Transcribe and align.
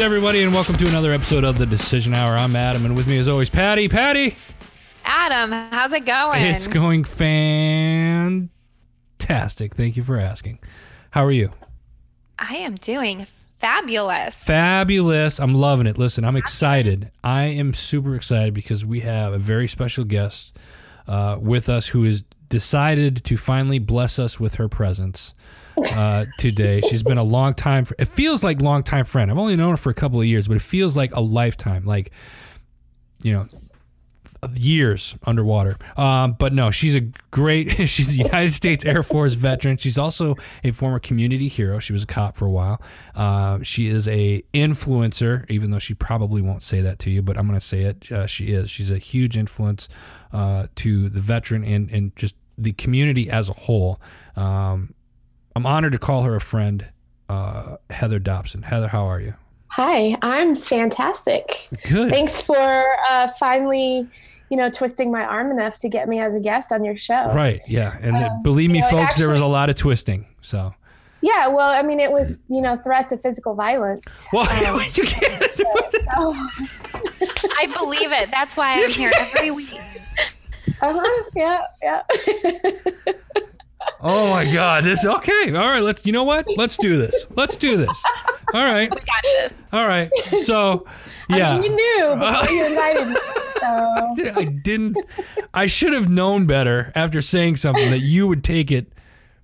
Greetings, 0.00 0.16
everybody, 0.16 0.42
and 0.44 0.54
welcome 0.54 0.78
to 0.78 0.88
another 0.88 1.12
episode 1.12 1.44
of 1.44 1.58
the 1.58 1.66
Decision 1.66 2.14
Hour. 2.14 2.34
I'm 2.34 2.56
Adam, 2.56 2.86
and 2.86 2.96
with 2.96 3.06
me, 3.06 3.18
as 3.18 3.28
always, 3.28 3.50
Patty. 3.50 3.86
Patty, 3.86 4.34
Adam, 5.04 5.52
how's 5.52 5.92
it 5.92 6.06
going? 6.06 6.40
it's 6.40 6.66
going 6.66 7.04
fantastic. 7.04 8.48
Thank 9.74 9.98
you 9.98 10.02
for 10.02 10.18
asking. 10.18 10.58
How 11.10 11.22
are 11.22 11.30
you? 11.30 11.52
I 12.38 12.56
am 12.56 12.76
doing 12.76 13.26
fabulous. 13.58 14.34
Fabulous. 14.36 15.38
I'm 15.38 15.54
loving 15.54 15.86
it. 15.86 15.98
Listen, 15.98 16.24
I'm 16.24 16.36
excited. 16.36 17.10
I 17.22 17.42
am 17.42 17.74
super 17.74 18.14
excited 18.14 18.54
because 18.54 18.86
we 18.86 19.00
have 19.00 19.34
a 19.34 19.38
very 19.38 19.68
special 19.68 20.04
guest 20.04 20.56
uh, 21.08 21.36
with 21.38 21.68
us 21.68 21.88
who 21.88 22.04
has 22.04 22.24
decided 22.48 23.22
to 23.24 23.36
finally 23.36 23.78
bless 23.78 24.18
us 24.18 24.40
with 24.40 24.54
her 24.54 24.66
presence 24.66 25.34
uh, 25.96 26.26
today. 26.38 26.80
She's 26.88 27.02
been 27.02 27.18
a 27.18 27.22
long 27.22 27.54
time. 27.54 27.86
It 27.98 28.06
feels 28.06 28.44
like 28.44 28.60
long 28.60 28.82
time 28.82 29.04
friend. 29.04 29.30
I've 29.30 29.38
only 29.38 29.56
known 29.56 29.72
her 29.72 29.76
for 29.76 29.90
a 29.90 29.94
couple 29.94 30.20
of 30.20 30.26
years, 30.26 30.48
but 30.48 30.56
it 30.56 30.62
feels 30.62 30.96
like 30.96 31.14
a 31.14 31.20
lifetime. 31.20 31.84
Like, 31.84 32.12
you 33.22 33.32
know, 33.32 33.46
years 34.54 35.14
underwater. 35.24 35.76
Um, 35.96 36.32
but 36.38 36.52
no, 36.52 36.70
she's 36.70 36.94
a 36.94 37.02
great. 37.30 37.70
She's 37.88 38.14
a 38.14 38.18
United 38.18 38.54
States 38.54 38.84
Air 38.84 39.02
Force 39.02 39.34
veteran. 39.34 39.76
She's 39.76 39.98
also 39.98 40.36
a 40.64 40.70
former 40.70 40.98
community 40.98 41.48
hero. 41.48 41.78
She 41.78 41.92
was 41.92 42.04
a 42.04 42.06
cop 42.06 42.36
for 42.36 42.46
a 42.46 42.50
while. 42.50 42.80
Uh, 43.14 43.58
she 43.62 43.88
is 43.88 44.08
a 44.08 44.42
influencer, 44.54 45.48
even 45.50 45.70
though 45.70 45.78
she 45.78 45.94
probably 45.94 46.40
won't 46.40 46.62
say 46.62 46.80
that 46.80 46.98
to 47.00 47.10
you. 47.10 47.22
But 47.22 47.36
I'm 47.36 47.46
going 47.46 47.58
to 47.58 47.66
say 47.66 47.82
it. 47.82 48.10
Uh, 48.10 48.26
she 48.26 48.46
is. 48.46 48.70
She's 48.70 48.90
a 48.90 48.98
huge 48.98 49.36
influence 49.36 49.88
uh, 50.32 50.66
to 50.76 51.08
the 51.08 51.20
veteran 51.20 51.64
and 51.64 51.90
and 51.90 52.14
just 52.16 52.34
the 52.56 52.72
community 52.72 53.28
as 53.30 53.48
a 53.48 53.54
whole. 53.54 54.00
Um, 54.36 54.94
I'm 55.56 55.66
honored 55.66 55.92
to 55.92 55.98
call 55.98 56.22
her 56.22 56.36
a 56.36 56.40
friend, 56.40 56.88
uh, 57.28 57.76
Heather 57.90 58.18
Dopson. 58.18 58.62
Heather, 58.62 58.88
how 58.88 59.04
are 59.06 59.20
you? 59.20 59.34
Hi, 59.68 60.16
I'm 60.22 60.56
fantastic. 60.56 61.68
Good. 61.88 62.10
Thanks 62.10 62.40
for 62.40 62.88
uh, 63.08 63.28
finally, 63.38 64.08
you 64.48 64.56
know, 64.56 64.68
twisting 64.70 65.12
my 65.12 65.24
arm 65.24 65.50
enough 65.50 65.78
to 65.78 65.88
get 65.88 66.08
me 66.08 66.18
as 66.20 66.34
a 66.34 66.40
guest 66.40 66.72
on 66.72 66.84
your 66.84 66.96
show. 66.96 67.32
Right. 67.32 67.60
Yeah. 67.68 67.96
And 68.00 68.16
uh, 68.16 68.30
believe 68.42 68.70
me, 68.70 68.78
you 68.78 68.84
know, 68.84 68.90
folks, 68.90 69.16
there 69.16 69.30
was 69.30 69.40
a 69.40 69.46
lot 69.46 69.70
of 69.70 69.76
twisting. 69.76 70.26
So. 70.40 70.74
Yeah, 71.22 71.48
well, 71.48 71.68
I 71.68 71.82
mean, 71.82 72.00
it 72.00 72.10
was, 72.10 72.46
you 72.48 72.62
know, 72.62 72.76
threats 72.76 73.12
of 73.12 73.20
physical 73.20 73.54
violence. 73.54 74.26
Well, 74.32 74.48
Um, 74.74 74.80
you 74.94 75.04
can't. 75.04 75.46
So, 75.90 76.34
I 77.58 77.66
believe 77.72 78.10
it. 78.12 78.30
That's 78.30 78.56
why 78.56 78.82
I'm 78.82 78.90
here 78.90 79.12
every 79.14 79.50
week. 79.50 79.74
uh-huh, 80.80 81.22
yeah, 81.36 81.62
yeah. 81.82 82.02
Oh 84.00 84.28
my 84.30 84.50
God! 84.50 84.84
This 84.84 85.04
okay. 85.04 85.54
All 85.54 85.68
right. 85.68 85.82
Let's. 85.82 86.04
You 86.06 86.12
know 86.12 86.24
what? 86.24 86.46
Let's 86.56 86.76
do 86.76 86.96
this. 86.96 87.26
Let's 87.36 87.56
do 87.56 87.76
this. 87.76 88.02
All 88.54 88.64
right. 88.64 88.90
We 88.90 88.96
got 88.96 89.22
this. 89.22 89.54
All 89.72 89.86
right. 89.86 90.10
So, 90.42 90.86
yeah. 91.28 91.56
I 91.56 91.60
mean, 91.60 91.70
you 91.70 91.76
knew 91.76 92.16
before 92.18 92.50
you 92.50 92.66
invited 92.66 93.08
me. 93.08 93.16
So, 93.60 94.36
I 94.36 94.44
didn't. 94.44 94.96
I 95.52 95.66
should 95.66 95.92
have 95.92 96.08
known 96.08 96.46
better 96.46 96.92
after 96.94 97.20
saying 97.20 97.56
something 97.56 97.90
that 97.90 98.00
you 98.00 98.26
would 98.28 98.42
take 98.42 98.70
it 98.70 98.92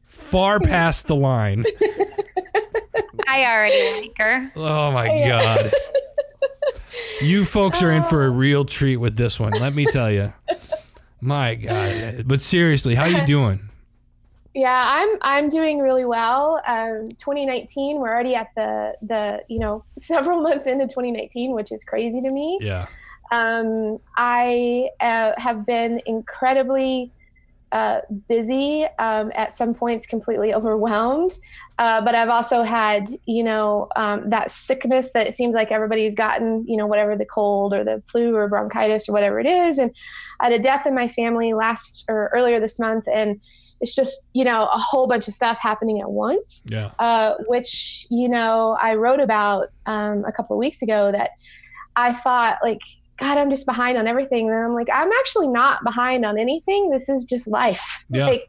far 0.06 0.58
past 0.58 1.06
the 1.06 1.16
line. 1.16 1.64
I 3.28 3.44
already 3.44 4.00
like 4.00 4.18
her. 4.18 4.52
Oh 4.56 4.90
my 4.90 5.06
God. 5.08 5.72
You 7.20 7.44
folks 7.44 7.82
are 7.82 7.90
in 7.90 8.04
for 8.04 8.26
a 8.26 8.30
oh. 8.30 8.34
real 8.34 8.64
treat 8.64 8.96
with 8.96 9.16
this 9.16 9.40
one. 9.40 9.52
Let 9.52 9.74
me 9.74 9.86
tell 9.86 10.10
you. 10.10 10.32
My 11.20 11.54
God. 11.54 12.24
But 12.26 12.40
seriously, 12.40 12.94
how 12.94 13.06
you 13.06 13.24
doing? 13.26 13.68
Yeah, 14.56 14.84
I'm 14.88 15.18
I'm 15.20 15.48
doing 15.50 15.80
really 15.80 16.06
well. 16.06 16.62
Um, 16.66 17.10
2019, 17.10 18.00
we're 18.00 18.08
already 18.08 18.34
at 18.34 18.48
the 18.56 18.94
the 19.02 19.42
you 19.48 19.58
know 19.58 19.84
several 19.98 20.40
months 20.40 20.64
into 20.64 20.86
2019, 20.86 21.52
which 21.52 21.70
is 21.70 21.84
crazy 21.84 22.22
to 22.22 22.30
me. 22.30 22.58
Yeah. 22.62 22.86
Um, 23.32 23.98
I 24.16 24.88
uh, 25.00 25.32
have 25.36 25.66
been 25.66 26.00
incredibly 26.06 27.12
uh, 27.72 28.00
busy, 28.28 28.86
um, 28.98 29.30
at 29.34 29.52
some 29.52 29.74
points 29.74 30.06
completely 30.06 30.54
overwhelmed. 30.54 31.36
Uh, 31.78 32.00
but 32.00 32.14
I've 32.14 32.30
also 32.30 32.62
had, 32.62 33.10
you 33.26 33.42
know, 33.42 33.88
um, 33.96 34.30
that 34.30 34.50
sickness 34.50 35.10
that 35.12 35.26
it 35.26 35.34
seems 35.34 35.54
like 35.54 35.72
everybody's 35.72 36.14
gotten, 36.14 36.64
you 36.66 36.76
know, 36.76 36.86
whatever 36.86 37.16
the 37.16 37.26
cold 37.26 37.74
or 37.74 37.84
the 37.84 38.02
flu 38.06 38.34
or 38.34 38.48
bronchitis 38.48 39.08
or 39.08 39.12
whatever 39.12 39.40
it 39.40 39.46
is. 39.46 39.78
And 39.78 39.94
I 40.40 40.44
had 40.44 40.52
a 40.58 40.62
death 40.62 40.86
in 40.86 40.94
my 40.94 41.08
family 41.08 41.52
last 41.52 42.04
or 42.08 42.30
earlier 42.32 42.60
this 42.60 42.78
month. 42.78 43.08
And 43.12 43.42
it's 43.80 43.94
just, 43.94 44.26
you 44.32 44.44
know, 44.44 44.64
a 44.72 44.78
whole 44.78 45.06
bunch 45.06 45.28
of 45.28 45.34
stuff 45.34 45.58
happening 45.58 46.00
at 46.00 46.10
once 46.10 46.64
Yeah. 46.68 46.90
uh, 46.98 47.34
which 47.46 48.06
you 48.10 48.28
know 48.28 48.76
I 48.80 48.94
wrote 48.94 49.20
about 49.20 49.68
um, 49.86 50.24
a 50.24 50.32
couple 50.32 50.56
of 50.56 50.58
weeks 50.58 50.82
ago. 50.82 51.12
That 51.12 51.30
I 51.94 52.12
thought 52.12 52.58
like, 52.62 52.80
God, 53.18 53.38
I'm 53.38 53.50
just 53.50 53.66
behind 53.66 53.98
on 53.98 54.06
everything. 54.06 54.48
And 54.48 54.56
I'm 54.56 54.74
like, 54.74 54.88
I'm 54.92 55.10
actually 55.20 55.48
not 55.48 55.84
behind 55.84 56.24
on 56.24 56.38
anything. 56.38 56.90
This 56.90 57.08
is 57.08 57.24
just 57.24 57.48
life. 57.48 58.04
Yeah. 58.10 58.26
Like, 58.26 58.48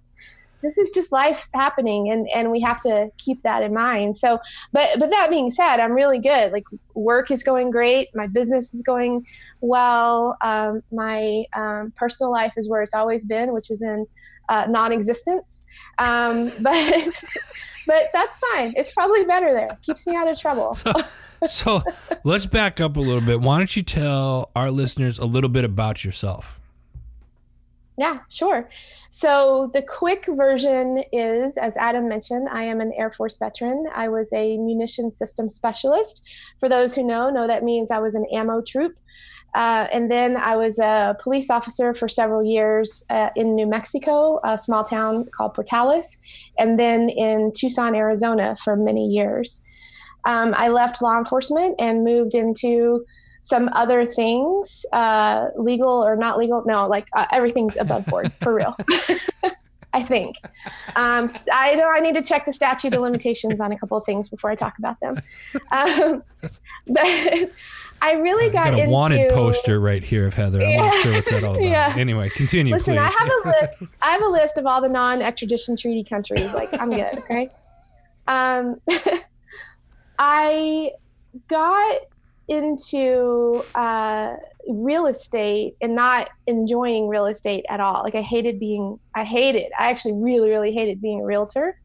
this 0.63 0.77
is 0.79 0.89
just 0.89 1.11
life 1.11 1.47
happening, 1.53 2.09
and 2.09 2.27
and 2.33 2.49
we 2.51 2.59
have 2.61 2.81
to 2.81 3.11
keep 3.17 3.43
that 3.43 3.61
in 3.63 3.73
mind. 3.73 4.17
So, 4.17 4.39
but 4.73 4.89
but 4.97 5.11
that 5.11 5.29
being 5.29 5.51
said, 5.51 5.77
I'm 5.79 5.91
really 5.91 6.19
good. 6.19 6.51
Like 6.51 6.63
work 6.95 7.29
is 7.31 7.43
going 7.43 7.69
great. 7.69 8.09
My 8.15 8.25
business 8.27 8.73
is 8.73 8.81
going 8.81 9.25
well. 9.61 10.35
Um, 10.41 10.81
my 10.91 11.45
um, 11.53 11.93
personal 11.95 12.31
life 12.31 12.53
is 12.57 12.67
where 12.67 12.81
it's 12.81 12.95
always 12.95 13.23
been, 13.23 13.53
which 13.53 13.69
is 13.69 13.81
in 13.83 14.07
uh, 14.49 14.65
non-existence. 14.69 15.65
Um, 15.99 16.51
but 16.61 17.23
but 17.87 18.09
that's 18.13 18.39
fine. 18.53 18.73
It's 18.75 18.93
probably 18.93 19.23
better 19.25 19.53
there. 19.53 19.77
Keeps 19.81 20.05
me 20.07 20.15
out 20.15 20.27
of 20.27 20.39
trouble. 20.39 20.77
So 21.47 21.83
let's 22.23 22.47
back 22.47 22.81
up 22.81 22.97
a 22.97 22.99
little 22.99 23.21
bit. 23.21 23.41
Why 23.41 23.59
don't 23.59 23.75
you 23.75 23.83
tell 23.83 24.49
our 24.55 24.71
listeners 24.71 25.19
a 25.19 25.25
little 25.25 25.49
bit 25.49 25.63
about 25.63 26.03
yourself? 26.03 26.59
Yeah, 27.97 28.19
sure. 28.29 28.69
So 29.09 29.71
the 29.73 29.81
quick 29.81 30.25
version 30.29 31.03
is, 31.11 31.57
as 31.57 31.75
Adam 31.77 32.07
mentioned, 32.07 32.47
I 32.49 32.63
am 32.63 32.79
an 32.79 32.93
Air 32.95 33.11
Force 33.11 33.37
veteran. 33.37 33.87
I 33.91 34.07
was 34.07 34.31
a 34.33 34.57
munition 34.57 35.09
system 35.09 35.49
specialist. 35.49 36.27
For 36.59 36.69
those 36.69 36.93
who 36.93 37.03
know, 37.03 37.31
know 37.31 37.47
that 37.47 37.63
means 37.63 37.89
I 37.89 37.97
was 37.97 38.13
an 38.13 38.25
ammo 38.31 38.61
troop. 38.61 38.93
Uh, 39.55 39.87
and 39.91 40.11
then 40.11 40.37
I 40.37 40.55
was 40.55 40.77
a 40.77 41.17
police 41.21 41.49
officer 41.49 41.93
for 41.93 42.07
several 42.07 42.43
years 42.43 43.03
uh, 43.09 43.29
in 43.35 43.55
New 43.55 43.65
Mexico, 43.65 44.39
a 44.43 44.57
small 44.57 44.83
town 44.83 45.27
called 45.35 45.55
Portales, 45.55 46.17
and 46.59 46.79
then 46.79 47.09
in 47.09 47.51
Tucson, 47.55 47.95
Arizona 47.95 48.55
for 48.63 48.75
many 48.75 49.07
years. 49.07 49.63
Um, 50.25 50.53
I 50.57 50.67
left 50.67 51.01
law 51.01 51.17
enforcement 51.17 51.75
and 51.79 52.03
moved 52.03 52.35
into 52.35 53.05
some 53.41 53.69
other 53.71 54.05
things, 54.05 54.85
uh, 54.91 55.47
legal 55.55 56.05
or 56.05 56.17
not 56.17 56.37
legal. 56.37 56.63
No, 56.65 56.85
like 56.87 57.07
uh, 57.15 57.25
everything's 57.31 57.77
above 57.77 58.05
board 58.05 58.31
for 58.41 58.53
real. 58.53 58.75
I 59.93 60.03
think. 60.03 60.35
Um, 60.95 61.27
I 61.51 61.73
know 61.75 61.87
I 61.89 62.01
need 62.01 62.13
to 62.15 62.21
check 62.21 62.45
the 62.45 62.53
statute 62.53 62.93
of 62.93 63.01
limitations 63.01 63.59
on 63.61 63.71
a 63.71 63.79
couple 63.79 63.97
of 63.97 64.05
things 64.05 64.27
before 64.29 64.51
I 64.51 64.55
talk 64.55 64.77
about 64.77 64.99
them. 64.99 65.21
Um, 65.71 66.23
but 66.87 67.51
I 68.01 68.13
really 68.13 68.49
got, 68.49 68.65
got 68.65 68.73
a 68.75 68.79
into 68.79 68.91
wanted 68.91 69.29
poster 69.31 69.79
right 69.79 70.03
here 70.03 70.27
of 70.27 70.33
Heather. 70.33 70.63
I'm 70.63 70.77
not 70.77 70.93
sure 70.95 71.13
what's 71.13 71.29
that 71.29 71.43
all 71.43 71.51
about. 71.57 71.63
Yeah. 71.63 71.93
Anyway, 71.97 72.29
continue, 72.29 72.73
Listen, 72.73 72.93
please. 72.93 72.99
I 72.99 73.09
have 73.09 73.29
a 73.29 73.49
list. 73.49 73.95
I 74.01 74.11
have 74.11 74.21
a 74.21 74.27
list 74.27 74.57
of 74.57 74.65
all 74.65 74.81
the 74.81 74.89
non-extradition 74.89 75.77
treaty 75.77 76.03
countries. 76.03 76.53
Like 76.53 76.73
I'm 76.79 76.89
good. 76.89 77.23
Okay. 77.27 77.51
Um, 78.27 78.81
I 80.19 80.91
got 81.47 82.01
into 82.47 83.63
uh, 83.75 84.35
real 84.67 85.07
estate 85.07 85.75
and 85.81 85.95
not 85.95 86.29
enjoying 86.45 87.07
real 87.07 87.25
estate 87.25 87.65
at 87.69 87.79
all. 87.79 88.03
Like 88.03 88.15
I 88.15 88.21
hated 88.21 88.59
being. 88.59 88.99
I 89.15 89.23
hated. 89.23 89.71
I 89.77 89.89
actually 89.89 90.13
really, 90.13 90.49
really 90.49 90.71
hated 90.71 91.01
being 91.01 91.21
a 91.21 91.25
realtor. 91.25 91.79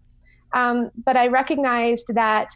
Um, 0.52 0.90
but 1.04 1.16
I 1.16 1.28
recognized 1.28 2.14
that 2.14 2.54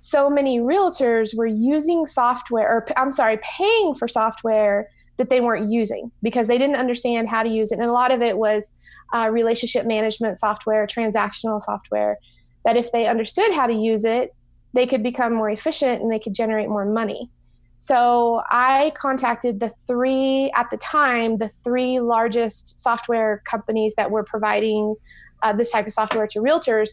so 0.00 0.30
many 0.30 0.60
realtors 0.60 1.36
were 1.36 1.46
using 1.46 2.06
software, 2.06 2.66
or 2.68 2.88
I'm 2.96 3.10
sorry, 3.10 3.38
paying 3.42 3.94
for 3.94 4.08
software 4.08 4.88
that 5.18 5.28
they 5.28 5.42
weren't 5.42 5.70
using 5.70 6.10
because 6.22 6.46
they 6.46 6.56
didn't 6.56 6.76
understand 6.76 7.28
how 7.28 7.42
to 7.42 7.50
use 7.50 7.70
it. 7.70 7.78
And 7.78 7.88
a 7.88 7.92
lot 7.92 8.10
of 8.10 8.22
it 8.22 8.38
was 8.38 8.74
uh, 9.14 9.28
relationship 9.30 9.84
management 9.86 10.38
software, 10.38 10.86
transactional 10.86 11.60
software, 11.60 12.18
that 12.64 12.78
if 12.78 12.90
they 12.92 13.06
understood 13.06 13.52
how 13.52 13.66
to 13.66 13.74
use 13.74 14.04
it, 14.04 14.34
they 14.72 14.86
could 14.86 15.02
become 15.02 15.34
more 15.34 15.50
efficient 15.50 16.00
and 16.00 16.10
they 16.10 16.18
could 16.18 16.34
generate 16.34 16.70
more 16.70 16.86
money. 16.86 17.28
So 17.76 18.42
I 18.48 18.92
contacted 18.96 19.60
the 19.60 19.70
three, 19.86 20.50
at 20.56 20.70
the 20.70 20.78
time, 20.78 21.36
the 21.36 21.48
three 21.48 22.00
largest 22.00 22.78
software 22.78 23.42
companies 23.44 23.94
that 23.96 24.10
were 24.10 24.24
providing 24.24 24.94
uh, 25.42 25.52
this 25.52 25.70
type 25.70 25.86
of 25.86 25.92
software 25.92 26.26
to 26.28 26.38
realtors. 26.38 26.90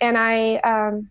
And 0.00 0.16
I 0.16 0.56
um, 0.56 1.10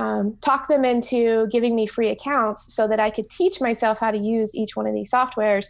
um, 0.00 0.34
talked 0.40 0.70
them 0.70 0.82
into 0.82 1.46
giving 1.48 1.76
me 1.76 1.86
free 1.86 2.08
accounts 2.08 2.72
so 2.72 2.88
that 2.88 2.98
I 2.98 3.10
could 3.10 3.28
teach 3.28 3.60
myself 3.60 3.98
how 4.00 4.10
to 4.10 4.16
use 4.16 4.54
each 4.54 4.74
one 4.74 4.86
of 4.86 4.94
these 4.94 5.10
softwares. 5.10 5.66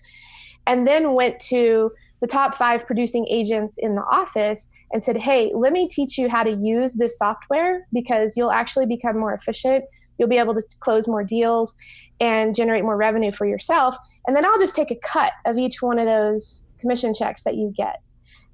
And 0.68 0.86
then 0.86 1.14
went 1.14 1.40
to 1.48 1.90
the 2.20 2.28
top 2.28 2.54
five 2.54 2.86
producing 2.86 3.26
agents 3.28 3.76
in 3.76 3.96
the 3.96 4.04
office 4.04 4.70
and 4.92 5.02
said, 5.02 5.16
Hey, 5.16 5.50
let 5.52 5.72
me 5.72 5.88
teach 5.88 6.16
you 6.16 6.28
how 6.28 6.44
to 6.44 6.52
use 6.52 6.92
this 6.92 7.18
software 7.18 7.88
because 7.92 8.36
you'll 8.36 8.52
actually 8.52 8.86
become 8.86 9.18
more 9.18 9.34
efficient. 9.34 9.84
You'll 10.16 10.28
be 10.28 10.38
able 10.38 10.54
to 10.54 10.62
close 10.78 11.08
more 11.08 11.24
deals 11.24 11.76
and 12.20 12.54
generate 12.54 12.84
more 12.84 12.96
revenue 12.96 13.32
for 13.32 13.46
yourself. 13.46 13.96
And 14.28 14.36
then 14.36 14.44
I'll 14.44 14.60
just 14.60 14.76
take 14.76 14.92
a 14.92 14.96
cut 15.02 15.32
of 15.44 15.58
each 15.58 15.82
one 15.82 15.98
of 15.98 16.06
those 16.06 16.68
commission 16.78 17.14
checks 17.14 17.42
that 17.42 17.56
you 17.56 17.72
get. 17.76 18.00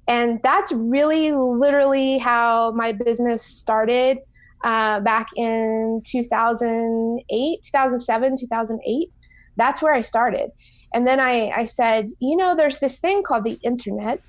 And 0.07 0.39
that's 0.41 0.71
really 0.71 1.33
literally 1.33 2.17
how 2.17 2.71
my 2.71 2.93
business 2.93 3.43
started 3.43 4.19
uh, 4.63 4.99
back 5.01 5.27
in 5.35 6.01
2008, 6.05 7.63
2007, 7.63 8.37
2008. 8.37 9.15
That's 9.55 9.81
where 9.81 9.93
I 9.93 10.01
started. 10.01 10.51
And 10.93 11.05
then 11.05 11.19
I, 11.19 11.49
I 11.49 11.65
said, 11.65 12.11
you 12.19 12.35
know, 12.35 12.55
there's 12.55 12.79
this 12.79 12.99
thing 12.99 13.23
called 13.23 13.43
the 13.43 13.59
internet, 13.63 14.21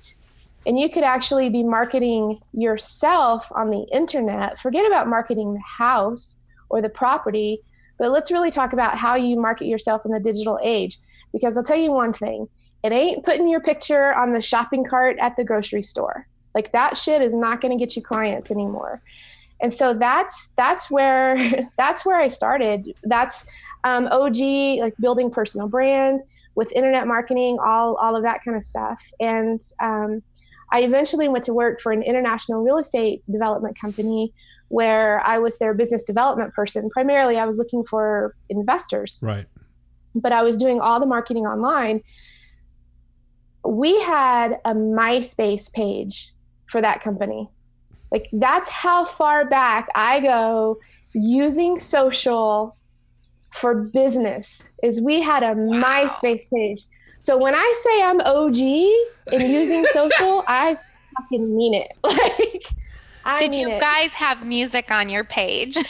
and 0.65 0.79
you 0.79 0.89
could 0.89 1.03
actually 1.03 1.49
be 1.49 1.63
marketing 1.63 2.39
yourself 2.53 3.49
on 3.53 3.69
the 3.69 3.85
internet. 3.93 4.59
Forget 4.59 4.85
about 4.85 5.07
marketing 5.07 5.53
the 5.53 5.61
house 5.61 6.39
or 6.69 6.81
the 6.81 6.89
property, 6.89 7.61
but 7.97 8.11
let's 8.11 8.31
really 8.31 8.51
talk 8.51 8.73
about 8.73 8.97
how 8.97 9.15
you 9.15 9.39
market 9.39 9.65
yourself 9.65 10.01
in 10.05 10.11
the 10.11 10.19
digital 10.19 10.59
age. 10.61 10.97
Because 11.31 11.55
I'll 11.55 11.63
tell 11.63 11.77
you 11.77 11.91
one 11.91 12.13
thing 12.13 12.47
it 12.83 12.91
ain't 12.91 13.25
putting 13.25 13.47
your 13.47 13.61
picture 13.61 14.13
on 14.13 14.33
the 14.33 14.41
shopping 14.41 14.83
cart 14.83 15.17
at 15.19 15.35
the 15.35 15.43
grocery 15.43 15.83
store. 15.83 16.27
Like 16.55 16.71
that 16.71 16.97
shit 16.97 17.21
is 17.21 17.33
not 17.33 17.61
going 17.61 17.77
to 17.77 17.83
get 17.83 17.95
you 17.95 18.01
clients 18.01 18.51
anymore. 18.51 19.01
And 19.61 19.73
so 19.73 19.93
that's 19.93 20.53
that's 20.57 20.89
where 20.89 21.37
that's 21.77 22.05
where 22.05 22.17
I 22.17 22.27
started. 22.27 22.93
That's 23.03 23.45
um, 23.83 24.07
OG 24.07 24.37
like 24.79 24.95
building 24.99 25.29
personal 25.29 25.67
brand 25.67 26.21
with 26.55 26.71
internet 26.73 27.07
marketing, 27.07 27.57
all 27.63 27.95
all 27.95 28.15
of 28.15 28.23
that 28.23 28.43
kind 28.43 28.57
of 28.57 28.63
stuff. 28.63 29.01
And 29.19 29.61
um, 29.79 30.21
I 30.71 30.83
eventually 30.83 31.27
went 31.27 31.43
to 31.45 31.53
work 31.53 31.79
for 31.81 31.91
an 31.91 32.03
international 32.03 32.63
real 32.63 32.77
estate 32.77 33.23
development 33.29 33.79
company 33.79 34.33
where 34.67 35.25
I 35.25 35.39
was 35.39 35.57
their 35.57 35.73
business 35.73 36.03
development 36.03 36.53
person. 36.53 36.89
Primarily, 36.91 37.37
I 37.37 37.45
was 37.45 37.57
looking 37.57 37.83
for 37.85 38.35
investors. 38.49 39.19
Right. 39.23 39.47
But 40.13 40.31
I 40.31 40.43
was 40.43 40.57
doing 40.57 40.79
all 40.79 40.99
the 40.99 41.05
marketing 41.05 41.45
online 41.45 42.01
we 43.65 43.99
had 44.01 44.59
a 44.65 44.73
MySpace 44.73 45.71
page 45.71 46.33
for 46.67 46.81
that 46.81 47.01
company. 47.01 47.49
Like 48.11 48.27
that's 48.33 48.69
how 48.69 49.05
far 49.05 49.45
back 49.45 49.89
I 49.95 50.19
go 50.19 50.79
using 51.13 51.79
social 51.79 52.75
for 53.51 53.75
business 53.75 54.67
is 54.83 55.01
we 55.01 55.21
had 55.21 55.43
a 55.43 55.53
wow. 55.53 55.83
MySpace 55.83 56.51
page. 56.51 56.83
So 57.17 57.37
when 57.37 57.53
I 57.55 57.81
say 57.83 58.03
I'm 58.03 58.21
OG 58.21 58.57
in 59.33 59.51
using 59.51 59.85
social, 59.91 60.43
I 60.47 60.77
fucking 61.15 61.55
mean 61.55 61.73
it. 61.73 61.91
Like 63.25 63.35
I 63.35 63.39
did 63.39 63.53
you 63.53 63.69
it. 63.69 63.79
guys 63.79 64.11
have 64.11 64.45
music 64.45 64.89
on 64.91 65.09
your 65.09 65.23
page? 65.23 65.77
of 65.77 65.85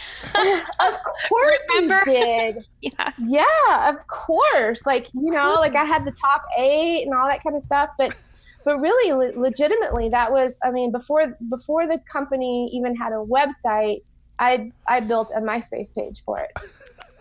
course 1.29 1.61
Remember? 1.75 2.01
we 2.07 2.13
did. 2.13 2.65
yeah. 2.81 3.11
Yeah, 3.19 3.89
of 3.89 4.05
course. 4.07 4.85
Like, 4.85 5.07
you 5.13 5.31
know, 5.31 5.53
like 5.53 5.75
I 5.75 5.85
had 5.85 6.05
the 6.05 6.11
top 6.11 6.43
eight 6.57 7.03
and 7.03 7.13
all 7.13 7.29
that 7.29 7.43
kind 7.43 7.55
of 7.55 7.61
stuff. 7.61 7.91
But 7.97 8.15
but 8.69 8.81
really 8.81 9.11
le- 9.13 9.39
legitimately 9.39 10.09
that 10.09 10.31
was 10.31 10.59
I 10.63 10.69
mean, 10.69 10.91
before 10.91 11.35
before 11.49 11.87
the 11.87 11.99
company 12.11 12.69
even 12.71 12.95
had 12.95 13.13
a 13.13 13.15
website, 13.15 14.03
I 14.37 14.71
I 14.87 14.99
built 14.99 15.31
a 15.35 15.41
MySpace 15.41 15.93
page 15.95 16.21
for 16.23 16.39
it. 16.39 16.51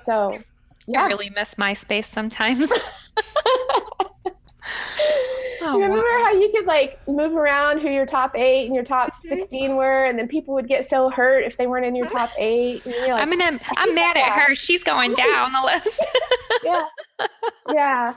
So 0.03 0.39
yeah. 0.87 1.05
I 1.05 1.07
really 1.07 1.31
miss 1.31 1.55
MySpace 1.55 2.05
sometimes. 2.05 2.71
Oh, 5.61 5.77
you 5.77 5.83
remember 5.83 6.05
wow. 6.05 6.25
how 6.25 6.33
you 6.33 6.51
could 6.55 6.67
like 6.67 7.01
move 7.09 7.35
around 7.35 7.81
who 7.81 7.91
your 7.91 8.07
top 8.07 8.35
eight 8.37 8.67
and 8.67 8.75
your 8.75 8.85
top 8.85 9.09
mm-hmm. 9.09 9.29
16 9.29 9.75
were, 9.75 10.05
and 10.05 10.19
then 10.19 10.29
people 10.29 10.55
would 10.55 10.69
get 10.69 10.89
so 10.89 11.11
hurt 11.11 11.41
if 11.45 11.57
they 11.57 11.67
weren't 11.67 11.85
in 11.85 11.97
your 11.97 12.07
mm-hmm. 12.07 12.17
top 12.17 12.31
eight. 12.39 12.87
Like, 12.87 13.11
I'm 13.11 13.29
gonna, 13.29 13.59
I'm 13.77 13.95
mad 13.95 14.17
at 14.17 14.33
her. 14.33 14.55
She's 14.55 14.85
going 14.85 15.15
down 15.15 15.53
the 15.53 15.63
list. 15.63 16.07
yeah, 16.63 16.85
yeah. 17.73 18.15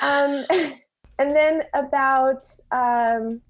Um, 0.00 0.46
and 1.20 1.36
then 1.36 1.62
about, 1.74 2.44
um, 2.72 3.40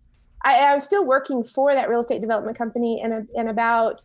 I, 0.44 0.56
I 0.56 0.74
was 0.74 0.84
still 0.84 1.06
working 1.06 1.44
for 1.44 1.72
that 1.72 1.88
real 1.88 2.00
estate 2.00 2.20
development 2.20 2.58
company, 2.58 3.00
and 3.02 3.28
and 3.36 3.48
about 3.48 4.04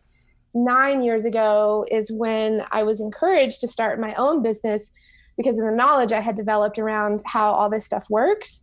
nine 0.54 1.02
years 1.02 1.24
ago 1.24 1.84
is 1.90 2.10
when 2.10 2.64
I 2.70 2.82
was 2.82 3.00
encouraged 3.00 3.60
to 3.60 3.68
start 3.68 4.00
my 4.00 4.14
own 4.14 4.42
business 4.42 4.92
because 5.36 5.58
of 5.58 5.66
the 5.66 5.72
knowledge 5.72 6.12
I 6.12 6.20
had 6.20 6.36
developed 6.36 6.78
around 6.78 7.22
how 7.26 7.52
all 7.52 7.68
this 7.68 7.84
stuff 7.84 8.08
works. 8.08 8.62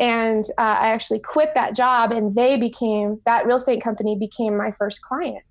And 0.00 0.44
uh, 0.58 0.76
i 0.80 0.88
actually 0.88 1.20
quit 1.20 1.54
that 1.54 1.76
job 1.76 2.12
and 2.12 2.34
they 2.34 2.56
became 2.56 3.20
that 3.26 3.46
real 3.46 3.58
estate 3.58 3.80
company 3.80 4.16
became 4.18 4.56
my 4.56 4.72
first 4.72 5.02
client 5.02 5.44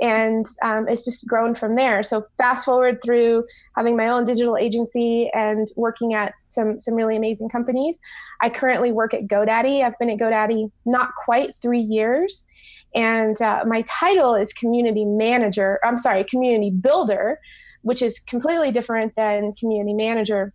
and 0.00 0.46
um, 0.62 0.88
it's 0.88 1.04
just 1.04 1.26
grown 1.28 1.54
from 1.54 1.76
there. 1.76 2.02
So 2.02 2.26
fast 2.36 2.64
forward 2.64 3.00
through 3.02 3.44
having 3.76 3.96
my 3.96 4.08
own 4.08 4.24
digital 4.24 4.56
agency 4.56 5.30
and 5.32 5.68
working 5.76 6.14
at 6.14 6.34
some 6.42 6.78
some 6.80 6.94
really 6.94 7.16
amazing 7.16 7.48
companies. 7.48 8.00
I 8.40 8.50
currently 8.50 8.92
work 8.92 9.14
at 9.14 9.26
godaddy. 9.26 9.82
I've 9.82 9.98
been 9.98 10.10
at 10.10 10.18
godaddy 10.18 10.70
not 10.84 11.10
quite 11.14 11.54
three 11.54 11.80
years. 11.80 12.46
And 12.94 13.40
uh, 13.42 13.64
my 13.66 13.82
title 13.88 14.36
is 14.36 14.52
community 14.52 15.04
manager 15.04 15.80
i'm 15.82 15.96
sorry 15.96 16.22
community 16.22 16.70
builder 16.70 17.40
which 17.84 18.00
is 18.02 18.18
completely 18.18 18.72
different 18.72 19.14
than 19.14 19.52
community 19.52 19.92
manager. 19.92 20.52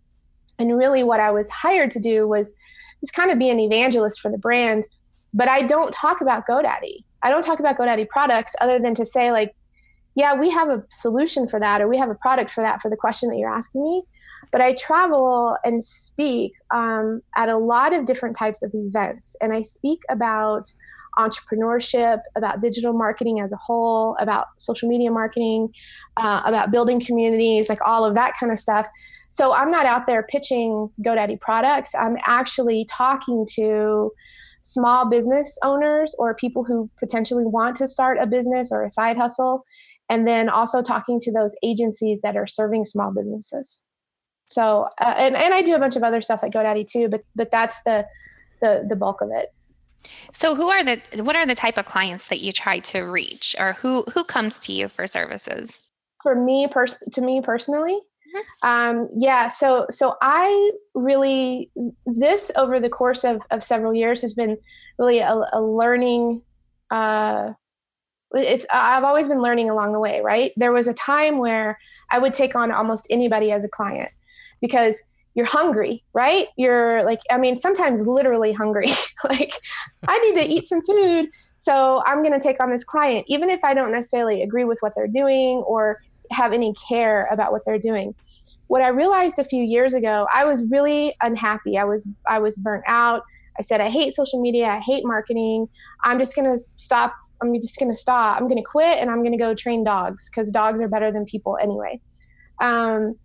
And 0.58 0.76
really 0.76 1.02
what 1.02 1.20
i 1.20 1.30
was 1.30 1.48
hired 1.48 1.90
to 1.92 2.00
do 2.00 2.28
was 2.28 2.54
just 3.00 3.14
kind 3.14 3.30
of 3.30 3.38
be 3.38 3.48
an 3.50 3.58
evangelist 3.58 4.20
for 4.20 4.30
the 4.30 4.38
brand. 4.38 4.84
But 5.32 5.48
I 5.48 5.62
don't 5.62 5.92
talk 5.94 6.20
about 6.20 6.46
GoDaddy. 6.46 7.04
I 7.22 7.30
don't 7.30 7.42
talk 7.42 7.60
about 7.60 7.76
GoDaddy 7.76 8.08
products 8.08 8.54
other 8.60 8.78
than 8.78 8.94
to 8.94 9.04
say, 9.04 9.30
like, 9.32 9.54
yeah, 10.14 10.38
we 10.38 10.50
have 10.50 10.68
a 10.68 10.82
solution 10.88 11.46
for 11.46 11.60
that, 11.60 11.80
or 11.80 11.88
we 11.88 11.96
have 11.96 12.10
a 12.10 12.14
product 12.16 12.50
for 12.50 12.62
that 12.62 12.80
for 12.80 12.90
the 12.90 12.96
question 12.96 13.28
that 13.30 13.36
you're 13.36 13.54
asking 13.54 13.82
me. 13.82 14.02
But 14.50 14.60
I 14.60 14.74
travel 14.74 15.56
and 15.64 15.82
speak 15.84 16.52
um, 16.72 17.22
at 17.36 17.48
a 17.48 17.56
lot 17.56 17.94
of 17.94 18.06
different 18.06 18.36
types 18.36 18.62
of 18.62 18.72
events, 18.74 19.36
and 19.40 19.52
I 19.52 19.62
speak 19.62 20.00
about 20.10 20.72
entrepreneurship, 21.18 22.20
about 22.36 22.60
digital 22.60 22.92
marketing 22.92 23.40
as 23.40 23.52
a 23.52 23.56
whole, 23.56 24.16
about 24.20 24.46
social 24.56 24.88
media 24.88 25.10
marketing, 25.10 25.72
uh, 26.16 26.42
about 26.44 26.70
building 26.70 27.04
communities, 27.04 27.68
like 27.68 27.80
all 27.84 28.04
of 28.04 28.14
that 28.14 28.34
kind 28.38 28.52
of 28.52 28.58
stuff. 28.58 28.88
So 29.28 29.52
I'm 29.52 29.70
not 29.70 29.86
out 29.86 30.06
there 30.06 30.24
pitching 30.24 30.90
GoDaddy 31.02 31.40
products. 31.40 31.94
I'm 31.94 32.16
actually 32.26 32.86
talking 32.90 33.46
to 33.54 34.12
small 34.60 35.08
business 35.08 35.58
owners 35.62 36.14
or 36.18 36.34
people 36.34 36.64
who 36.64 36.90
potentially 36.98 37.44
want 37.44 37.76
to 37.76 37.88
start 37.88 38.18
a 38.20 38.26
business 38.26 38.70
or 38.72 38.84
a 38.84 38.90
side 38.90 39.16
hustle, 39.16 39.62
and 40.08 40.26
then 40.26 40.48
also 40.48 40.82
talking 40.82 41.20
to 41.20 41.32
those 41.32 41.54
agencies 41.62 42.20
that 42.22 42.36
are 42.36 42.46
serving 42.46 42.84
small 42.84 43.12
businesses. 43.12 43.84
So, 44.46 44.88
uh, 45.00 45.14
and, 45.16 45.36
and 45.36 45.54
I 45.54 45.62
do 45.62 45.74
a 45.74 45.78
bunch 45.78 45.96
of 45.96 46.02
other 46.02 46.20
stuff 46.20 46.42
at 46.42 46.52
GoDaddy 46.52 46.86
too, 46.90 47.08
but 47.08 47.22
but 47.36 47.50
that's 47.50 47.82
the 47.84 48.06
the 48.60 48.84
the 48.88 48.96
bulk 48.96 49.20
of 49.20 49.30
it. 49.32 49.48
So, 50.32 50.54
who 50.54 50.68
are 50.68 50.84
the 50.84 51.00
what 51.22 51.36
are 51.36 51.46
the 51.46 51.54
type 51.54 51.78
of 51.78 51.84
clients 51.84 52.26
that 52.26 52.40
you 52.40 52.52
try 52.52 52.80
to 52.80 53.02
reach, 53.02 53.54
or 53.58 53.74
who 53.74 54.02
who 54.12 54.24
comes 54.24 54.58
to 54.60 54.72
you 54.72 54.88
for 54.88 55.06
services? 55.06 55.70
For 56.22 56.34
me, 56.34 56.68
pers- 56.68 57.02
to 57.12 57.20
me 57.20 57.40
personally. 57.40 57.98
Um, 58.62 59.08
yeah, 59.16 59.48
so 59.48 59.86
so 59.90 60.16
I 60.20 60.72
really 60.94 61.70
this 62.06 62.50
over 62.56 62.80
the 62.80 62.88
course 62.88 63.24
of, 63.24 63.42
of 63.50 63.64
several 63.64 63.94
years 63.94 64.22
has 64.22 64.34
been 64.34 64.56
really 64.98 65.20
a, 65.20 65.34
a 65.52 65.62
learning. 65.62 66.42
Uh, 66.90 67.52
it's 68.32 68.66
I've 68.72 69.04
always 69.04 69.28
been 69.28 69.40
learning 69.40 69.70
along 69.70 69.92
the 69.92 70.00
way, 70.00 70.20
right? 70.20 70.52
There 70.56 70.72
was 70.72 70.88
a 70.88 70.94
time 70.94 71.38
where 71.38 71.78
I 72.10 72.18
would 72.18 72.34
take 72.34 72.54
on 72.54 72.70
almost 72.70 73.06
anybody 73.10 73.50
as 73.52 73.64
a 73.64 73.68
client 73.68 74.10
because 74.60 75.02
you're 75.34 75.46
hungry, 75.46 76.04
right? 76.12 76.48
You're 76.56 77.04
like, 77.04 77.20
I 77.30 77.38
mean, 77.38 77.56
sometimes 77.56 78.00
literally 78.00 78.52
hungry. 78.52 78.90
like, 79.24 79.54
I 80.08 80.18
need 80.18 80.34
to 80.34 80.46
eat 80.46 80.66
some 80.66 80.82
food, 80.82 81.28
so 81.56 82.02
I'm 82.06 82.22
going 82.22 82.32
to 82.32 82.40
take 82.40 82.62
on 82.62 82.70
this 82.70 82.84
client, 82.84 83.26
even 83.28 83.48
if 83.48 83.62
I 83.62 83.74
don't 83.74 83.92
necessarily 83.92 84.42
agree 84.42 84.64
with 84.64 84.78
what 84.80 84.94
they're 84.96 85.06
doing 85.06 85.58
or 85.66 86.00
have 86.30 86.52
any 86.52 86.74
care 86.74 87.28
about 87.30 87.52
what 87.52 87.62
they're 87.64 87.78
doing. 87.78 88.14
What 88.68 88.82
I 88.82 88.88
realized 88.88 89.38
a 89.38 89.44
few 89.44 89.62
years 89.62 89.94
ago, 89.94 90.26
I 90.32 90.44
was 90.44 90.64
really 90.66 91.14
unhappy. 91.20 91.76
I 91.76 91.84
was 91.84 92.08
I 92.26 92.38
was 92.38 92.56
burnt 92.56 92.84
out. 92.86 93.22
I 93.58 93.62
said 93.62 93.80
I 93.80 93.88
hate 93.88 94.14
social 94.14 94.40
media. 94.40 94.66
I 94.66 94.78
hate 94.78 95.04
marketing. 95.04 95.68
I'm 96.04 96.18
just 96.18 96.36
going 96.36 96.50
to 96.54 96.62
stop. 96.76 97.14
I'm 97.42 97.54
just 97.60 97.78
going 97.78 97.90
to 97.90 97.96
stop. 97.96 98.40
I'm 98.40 98.46
going 98.46 98.62
to 98.62 98.62
quit 98.62 98.98
and 98.98 99.10
I'm 99.10 99.22
going 99.22 99.32
to 99.32 99.38
go 99.38 99.54
train 99.54 99.82
dogs 99.82 100.30
because 100.30 100.50
dogs 100.50 100.80
are 100.80 100.88
better 100.88 101.10
than 101.10 101.24
people 101.24 101.58
anyway. 101.60 102.00
Um, 102.60 103.16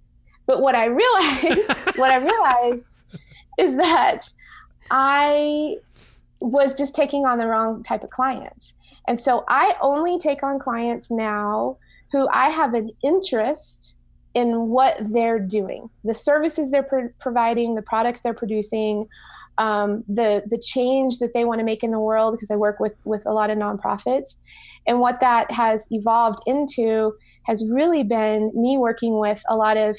but 0.45 0.62
what 0.62 0.75
I 0.75 0.85
realized, 0.85 1.71
what 1.97 2.12
I 2.12 2.17
realized 2.17 3.01
is 3.57 3.77
that 3.77 4.29
I 4.91 5.77
was 6.39 6.75
just 6.77 6.95
taking 6.95 7.25
on 7.25 7.38
the 7.38 7.47
wrong 7.47 7.83
type 7.83 8.03
of 8.03 8.09
clients. 8.09 8.74
And 9.07 9.19
so 9.19 9.43
I 9.47 9.75
only 9.81 10.19
take 10.19 10.43
on 10.43 10.59
clients 10.59 11.12
now 11.12 11.77
who 12.12 12.27
I 12.31 12.50
have 12.50 12.74
an 12.74 12.91
interest 13.03 13.97
in 14.33 14.67
what 14.67 14.97
they're 15.00 15.39
doing, 15.39 15.89
the 16.03 16.13
services 16.13 16.69
they're 16.69 16.83
pro- 16.83 17.09
providing, 17.19 17.75
the 17.75 17.81
products 17.81 18.21
they're 18.21 18.33
producing, 18.33 19.07
um, 19.57 20.03
the 20.09 20.43
the 20.47 20.57
change 20.57 21.19
that 21.19 21.33
they 21.33 21.45
want 21.45 21.59
to 21.59 21.65
make 21.65 21.83
in 21.83 21.91
the 21.91 22.00
world. 22.00 22.33
Because 22.33 22.51
I 22.51 22.57
work 22.57 22.79
with 22.79 22.93
with 23.05 23.25
a 23.25 23.33
lot 23.33 23.50
of 23.50 23.57
nonprofits, 23.57 24.38
and 24.85 25.00
what 25.00 25.19
that 25.21 25.50
has 25.51 25.88
evolved 25.91 26.39
into 26.45 27.13
has 27.43 27.67
really 27.71 28.03
been 28.03 28.51
me 28.53 28.77
working 28.77 29.19
with 29.19 29.41
a 29.47 29.55
lot 29.55 29.77
of 29.77 29.97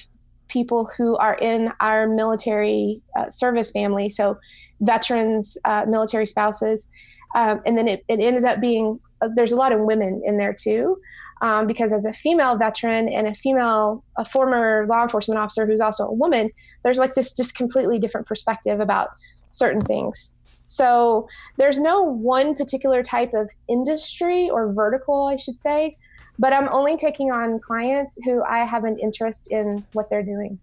people 0.48 0.88
who 0.96 1.16
are 1.16 1.34
in 1.36 1.72
our 1.80 2.06
military 2.06 3.00
uh, 3.16 3.28
service 3.28 3.70
family, 3.70 4.08
so 4.08 4.38
veterans, 4.80 5.56
uh, 5.64 5.84
military 5.88 6.26
spouses, 6.26 6.90
um, 7.34 7.60
and 7.66 7.76
then 7.76 7.88
it, 7.88 8.04
it 8.08 8.20
ends 8.20 8.44
up 8.44 8.60
being 8.60 9.00
uh, 9.22 9.28
there's 9.34 9.52
a 9.52 9.56
lot 9.56 9.72
of 9.72 9.80
women 9.80 10.20
in 10.25 10.36
there 10.36 10.54
too. 10.54 10.98
Um, 11.43 11.66
because 11.66 11.93
as 11.93 12.07
a 12.07 12.14
female 12.14 12.57
veteran 12.57 13.09
and 13.09 13.26
a 13.26 13.35
female, 13.35 14.02
a 14.16 14.25
former 14.25 14.87
law 14.88 15.02
enforcement 15.02 15.38
officer 15.38 15.66
who's 15.66 15.81
also 15.81 16.05
a 16.05 16.12
woman, 16.12 16.50
there's 16.83 16.99
like 16.99 17.14
this 17.14 17.35
just 17.35 17.55
completely 17.55 17.99
different 17.99 18.26
perspective 18.26 18.81
about 18.81 19.11
certain 19.50 19.83
things. 19.83 20.33
So 20.66 21.28
there's 21.57 21.78
no 21.78 22.02
one 22.02 22.55
particular 22.55 23.02
type 23.02 23.35
of 23.35 23.50
industry 23.69 24.50
or 24.50 24.73
vertical, 24.73 25.26
I 25.26 25.37
should 25.37 25.61
say, 25.61 25.97
but 26.38 26.52
I'm 26.52 26.69
only 26.73 26.97
taking 26.97 27.31
on 27.31 27.61
clients 27.61 28.19
who 28.25 28.43
I 28.43 28.64
have 28.64 28.85
an 28.85 28.99
interest 28.99 29.52
in 29.52 29.85
what 29.93 30.11
they're 30.11 30.23
doing. 30.23 30.59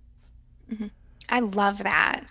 Mm-hmm. 0.72 0.88
I 1.30 1.40
love 1.40 1.80
that. 1.80 2.26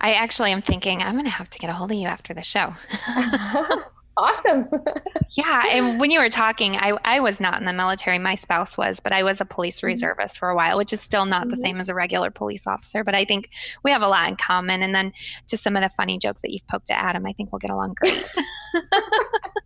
I 0.00 0.14
actually 0.14 0.52
am 0.52 0.62
thinking 0.62 1.00
I'm 1.00 1.12
going 1.12 1.24
to 1.24 1.30
have 1.30 1.50
to 1.50 1.58
get 1.58 1.70
a 1.70 1.72
hold 1.72 1.92
of 1.92 1.96
you 1.96 2.08
after 2.08 2.34
the 2.34 2.42
show. 2.42 2.74
awesome. 4.16 4.68
yeah. 5.30 5.64
And 5.68 6.00
when 6.00 6.10
you 6.10 6.20
were 6.20 6.28
talking, 6.28 6.76
I, 6.76 6.96
I 7.04 7.20
was 7.20 7.40
not 7.40 7.58
in 7.60 7.66
the 7.66 7.72
military. 7.72 8.18
My 8.18 8.34
spouse 8.34 8.76
was, 8.76 9.00
but 9.00 9.12
I 9.12 9.22
was 9.22 9.40
a 9.40 9.44
police 9.44 9.78
mm-hmm. 9.78 9.88
reservist 9.88 10.38
for 10.38 10.48
a 10.48 10.56
while, 10.56 10.78
which 10.78 10.92
is 10.92 11.00
still 11.00 11.24
not 11.24 11.42
mm-hmm. 11.42 11.50
the 11.50 11.56
same 11.56 11.80
as 11.80 11.88
a 11.88 11.94
regular 11.94 12.30
police 12.30 12.66
officer. 12.66 13.04
But 13.04 13.14
I 13.14 13.24
think 13.24 13.50
we 13.82 13.90
have 13.90 14.02
a 14.02 14.08
lot 14.08 14.28
in 14.28 14.36
common. 14.36 14.82
And 14.82 14.94
then 14.94 15.12
just 15.48 15.62
some 15.62 15.76
of 15.76 15.82
the 15.82 15.90
funny 15.90 16.18
jokes 16.18 16.40
that 16.42 16.50
you've 16.50 16.66
poked 16.66 16.90
at 16.90 17.02
Adam, 17.02 17.26
I 17.26 17.32
think 17.32 17.52
we'll 17.52 17.60
get 17.60 17.70
along 17.70 17.94
great. 17.94 18.24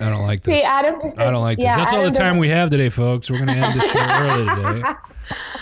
I 0.00 0.08
don't 0.08 0.22
like 0.22 0.42
this. 0.42 0.54
See, 0.54 0.62
Adam 0.62 1.00
just. 1.00 1.18
I 1.18 1.30
don't 1.30 1.42
like 1.42 1.58
this. 1.58 1.66
That's 1.66 1.92
Adam 1.92 2.06
all 2.06 2.10
the 2.10 2.18
time 2.18 2.38
we 2.38 2.48
have 2.48 2.70
today, 2.70 2.88
folks. 2.88 3.30
We're 3.30 3.44
going 3.44 3.48
to 3.48 3.54
end 3.54 3.80
this 3.80 3.90
show 3.90 3.98
early 4.08 4.48
today. 4.48 4.94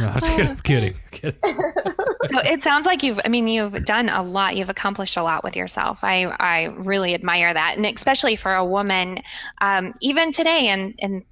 No, 0.01 0.09
I'm 0.09 0.21
kidding. 0.21 0.49
I'm 0.49 0.57
kidding. 0.59 0.95
I'm 0.95 1.11
kidding. 1.11 1.41
so 1.45 2.39
it 2.45 2.63
sounds 2.63 2.87
like 2.87 3.03
you've. 3.03 3.21
I 3.25 3.29
mean, 3.29 3.49
you've 3.49 3.85
done 3.85 4.09
a 4.09 4.23
lot. 4.23 4.57
You've 4.57 4.71
accomplished 4.71 5.17
a 5.17 5.23
lot 5.23 5.43
with 5.43 5.57
yourself. 5.57 5.99
I 6.03 6.25
I 6.25 6.65
really 6.65 7.15
admire 7.15 7.53
that, 7.53 7.77
and 7.77 7.85
especially 7.85 8.37
for 8.37 8.55
a 8.55 8.65
woman, 8.65 9.23
um, 9.61 9.93
even 10.01 10.33
today 10.33 10.69
and 10.69 10.95
and 11.01 11.25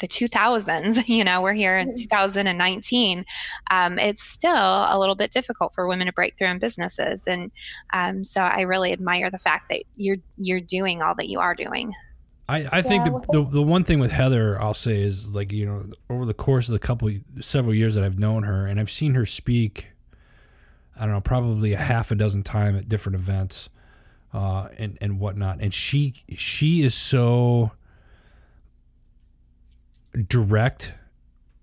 the 0.00 0.08
2000s 0.08 1.06
you 1.08 1.22
know 1.22 1.40
we're 1.40 1.54
here 1.54 1.78
in 1.78 1.96
2019 1.96 3.24
um, 3.70 3.98
it's 3.98 4.24
still 4.24 4.52
a 4.52 4.98
little 4.98 5.14
bit 5.14 5.30
difficult 5.30 5.72
for 5.72 5.86
women 5.86 6.06
to 6.06 6.12
break 6.12 6.36
through 6.36 6.48
in 6.48 6.58
businesses 6.58 7.28
and 7.28 7.52
um, 7.92 8.24
so 8.24 8.40
i 8.40 8.62
really 8.62 8.92
admire 8.92 9.30
the 9.30 9.38
fact 9.38 9.66
that 9.70 9.84
you're 9.94 10.16
you're 10.36 10.60
doing 10.60 11.00
all 11.00 11.14
that 11.14 11.28
you 11.28 11.38
are 11.38 11.54
doing 11.54 11.92
I, 12.46 12.68
I 12.70 12.82
think 12.82 13.04
the, 13.04 13.20
the, 13.30 13.50
the 13.52 13.62
one 13.62 13.84
thing 13.84 14.00
with 14.00 14.10
Heather 14.10 14.60
I'll 14.60 14.74
say 14.74 15.00
is 15.00 15.26
like 15.34 15.52
you 15.52 15.66
know 15.66 15.86
over 16.10 16.26
the 16.26 16.34
course 16.34 16.68
of 16.68 16.72
the 16.72 16.78
couple 16.78 17.10
several 17.40 17.74
years 17.74 17.94
that 17.94 18.04
I've 18.04 18.18
known 18.18 18.42
her 18.42 18.66
and 18.66 18.78
I've 18.78 18.90
seen 18.90 19.14
her 19.14 19.24
speak 19.24 19.88
I 20.96 21.02
don't 21.02 21.12
know 21.12 21.20
probably 21.20 21.72
a 21.72 21.78
half 21.78 22.10
a 22.10 22.14
dozen 22.14 22.42
time 22.42 22.76
at 22.76 22.88
different 22.88 23.16
events 23.16 23.68
uh, 24.32 24.68
and 24.78 24.98
and 25.00 25.18
whatnot. 25.18 25.58
And 25.60 25.72
she 25.72 26.14
she 26.36 26.82
is 26.82 26.94
so 26.94 27.72
direct 30.28 30.92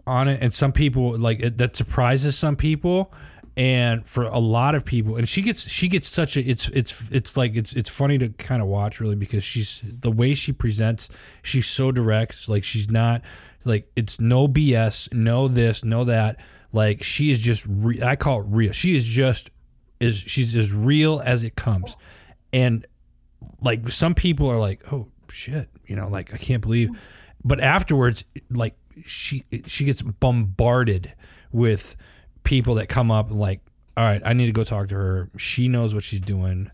on 0.07 0.27
it. 0.27 0.41
And 0.41 0.53
some 0.53 0.71
people 0.71 1.17
like 1.17 1.39
it, 1.39 1.57
that 1.57 1.75
surprises 1.75 2.37
some 2.37 2.55
people 2.55 3.13
and 3.57 4.05
for 4.07 4.23
a 4.23 4.39
lot 4.39 4.75
of 4.75 4.85
people 4.85 5.17
and 5.17 5.27
she 5.27 5.41
gets 5.41 5.69
she 5.69 5.89
gets 5.89 6.07
such 6.07 6.37
a 6.37 6.41
it's 6.41 6.69
it's 6.69 7.03
it's 7.11 7.35
like 7.35 7.55
it's 7.55 7.73
it's 7.73 7.89
funny 7.89 8.17
to 8.17 8.29
kind 8.29 8.61
of 8.61 8.67
watch 8.67 9.01
really 9.01 9.15
because 9.15 9.43
she's 9.43 9.81
the 9.83 10.11
way 10.11 10.33
she 10.33 10.53
presents 10.53 11.09
she's 11.43 11.67
so 11.67 11.91
direct 11.91 12.47
like 12.47 12.63
she's 12.63 12.89
not 12.89 13.21
like 13.65 13.89
it's 13.95 14.19
no 14.19 14.47
bs 14.47 15.13
no 15.13 15.47
this 15.47 15.83
no 15.83 16.03
that. 16.05 16.37
Like 16.73 17.03
she 17.03 17.31
is 17.31 17.39
just 17.39 17.65
re- 17.67 18.01
i 18.01 18.15
call 18.15 18.41
it 18.41 18.45
real. 18.47 18.71
She 18.71 18.95
is 18.95 19.05
just 19.05 19.49
is 19.99 20.17
she's 20.17 20.55
as 20.55 20.71
real 20.71 21.21
as 21.23 21.43
it 21.43 21.55
comes. 21.55 21.95
And 22.53 22.85
like 23.61 23.89
some 23.89 24.13
people 24.13 24.49
are 24.49 24.57
like 24.57 24.81
oh 24.91 25.07
shit 25.29 25.69
you 25.87 25.95
know 25.95 26.09
like 26.09 26.33
i 26.33 26.37
can't 26.37 26.61
believe 26.61 26.89
but 27.43 27.61
afterwards 27.61 28.25
like 28.49 28.75
she 29.05 29.45
she 29.65 29.85
gets 29.85 30.01
bombarded 30.01 31.13
with 31.53 31.95
people 32.43 32.75
that 32.75 32.89
come 32.89 33.11
up 33.11 33.31
like, 33.31 33.59
all 33.97 34.05
right, 34.05 34.21
I 34.25 34.33
need 34.33 34.47
to 34.47 34.51
go 34.51 34.63
talk 34.63 34.89
to 34.89 34.95
her. 34.95 35.29
She 35.37 35.67
knows 35.67 35.93
what 35.93 36.03
she's 36.03 36.19
doing, 36.19 36.71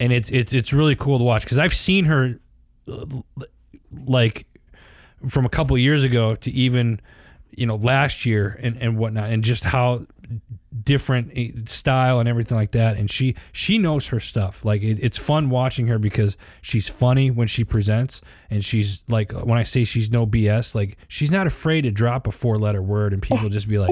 and 0.00 0.12
it's 0.12 0.30
it's 0.30 0.52
it's 0.52 0.72
really 0.72 0.96
cool 0.96 1.18
to 1.18 1.24
watch 1.24 1.44
because 1.44 1.58
I've 1.58 1.74
seen 1.74 2.06
her 2.06 2.38
like 4.06 4.46
from 5.28 5.46
a 5.46 5.48
couple 5.48 5.76
years 5.78 6.04
ago 6.04 6.34
to 6.36 6.50
even 6.50 7.00
you 7.52 7.66
know 7.66 7.76
last 7.76 8.26
year 8.26 8.58
and 8.62 8.76
and 8.80 8.98
whatnot, 8.98 9.30
and 9.30 9.44
just 9.44 9.64
how 9.64 10.06
different 10.82 11.32
eh, 11.36 11.52
style 11.66 12.18
and 12.18 12.28
everything 12.28 12.56
like 12.56 12.72
that. 12.72 12.96
And 12.96 13.10
she 13.10 13.36
she 13.52 13.78
knows 13.78 14.08
her 14.08 14.20
stuff. 14.20 14.64
Like 14.64 14.82
it, 14.82 14.98
it's 15.00 15.18
fun 15.18 15.50
watching 15.50 15.86
her 15.86 15.98
because 15.98 16.36
she's 16.62 16.88
funny 16.88 17.30
when 17.30 17.46
she 17.46 17.64
presents 17.64 18.20
and 18.50 18.64
she's 18.64 19.02
like 19.08 19.32
when 19.32 19.58
i 19.58 19.64
say 19.64 19.84
she's 19.84 20.10
no 20.10 20.26
bs 20.26 20.74
like 20.74 20.96
she's 21.08 21.30
not 21.30 21.46
afraid 21.46 21.82
to 21.82 21.90
drop 21.90 22.26
a 22.26 22.30
four 22.30 22.58
letter 22.58 22.82
word 22.82 23.12
and 23.12 23.22
people 23.22 23.48
just 23.48 23.68
be 23.68 23.78
like 23.78 23.90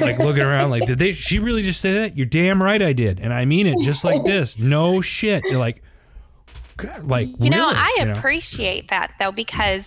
like 0.00 0.18
looking 0.18 0.42
around 0.42 0.70
like 0.70 0.86
did 0.86 0.98
they 0.98 1.12
she 1.12 1.38
really 1.38 1.62
just 1.62 1.80
say 1.80 1.92
that 1.92 2.16
you're 2.16 2.26
damn 2.26 2.62
right 2.62 2.82
i 2.82 2.92
did 2.92 3.20
and 3.20 3.32
i 3.32 3.44
mean 3.44 3.66
it 3.66 3.78
just 3.80 4.04
like 4.04 4.24
this 4.24 4.58
no 4.58 5.00
shit 5.00 5.42
you're 5.44 5.58
like 5.58 5.82
like 7.02 7.28
you 7.28 7.34
really? 7.38 7.50
know 7.50 7.68
i 7.72 7.94
you 7.98 8.04
know? 8.06 8.14
appreciate 8.14 8.88
that 8.88 9.12
though 9.20 9.30
because 9.30 9.86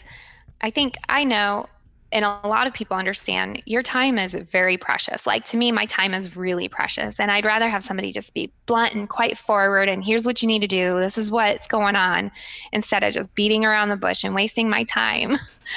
i 0.61 0.71
think 0.71 0.95
i 1.09 1.23
know 1.23 1.65
and 2.11 2.23
a 2.23 2.47
lot 2.47 2.67
of 2.67 2.73
people 2.73 2.95
understand 2.95 3.61
your 3.65 3.83
time 3.83 4.17
is 4.17 4.33
very 4.33 4.77
precious. 4.77 5.27
Like 5.27 5.43
to 5.45 5.57
me, 5.57 5.71
my 5.71 5.85
time 5.85 6.13
is 6.13 6.37
really 6.37 6.69
precious. 6.69 7.19
And 7.19 7.29
I'd 7.29 7.45
rather 7.45 7.69
have 7.69 7.83
somebody 7.83 8.13
just 8.13 8.33
be 8.33 8.51
blunt 8.65 8.93
and 8.93 9.09
quite 9.09 9.37
forward 9.37 9.89
and 9.89 10.03
here's 10.03 10.25
what 10.25 10.41
you 10.41 10.47
need 10.47 10.61
to 10.61 10.67
do. 10.67 10.99
This 10.99 11.17
is 11.17 11.29
what's 11.29 11.67
going 11.67 11.95
on 11.95 12.31
instead 12.71 13.03
of 13.03 13.13
just 13.13 13.33
beating 13.35 13.65
around 13.65 13.89
the 13.89 13.97
bush 13.97 14.23
and 14.23 14.33
wasting 14.33 14.69
my 14.69 14.85
time. 14.85 15.31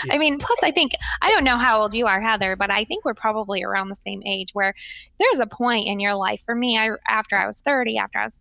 Yeah. 0.04 0.14
I 0.14 0.18
mean, 0.18 0.38
plus, 0.38 0.62
I 0.62 0.70
think, 0.70 0.92
I 1.20 1.30
don't 1.30 1.42
know 1.42 1.58
how 1.58 1.82
old 1.82 1.94
you 1.94 2.06
are, 2.06 2.20
Heather, 2.20 2.54
but 2.54 2.70
I 2.70 2.84
think 2.84 3.04
we're 3.04 3.14
probably 3.14 3.64
around 3.64 3.88
the 3.88 3.96
same 3.96 4.22
age 4.24 4.50
where 4.52 4.72
there's 5.18 5.40
a 5.40 5.46
point 5.46 5.88
in 5.88 5.98
your 5.98 6.14
life 6.14 6.42
for 6.46 6.54
me, 6.54 6.78
I, 6.78 6.90
after 7.08 7.36
I 7.36 7.46
was 7.46 7.60
30, 7.60 7.98
after 7.98 8.18
I 8.20 8.24
was 8.24 8.38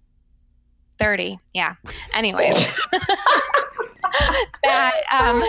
30, 1.00 1.39
yeah. 1.55 1.74
Anyways. 2.13 2.67
that 4.63 4.93
um, 5.11 5.43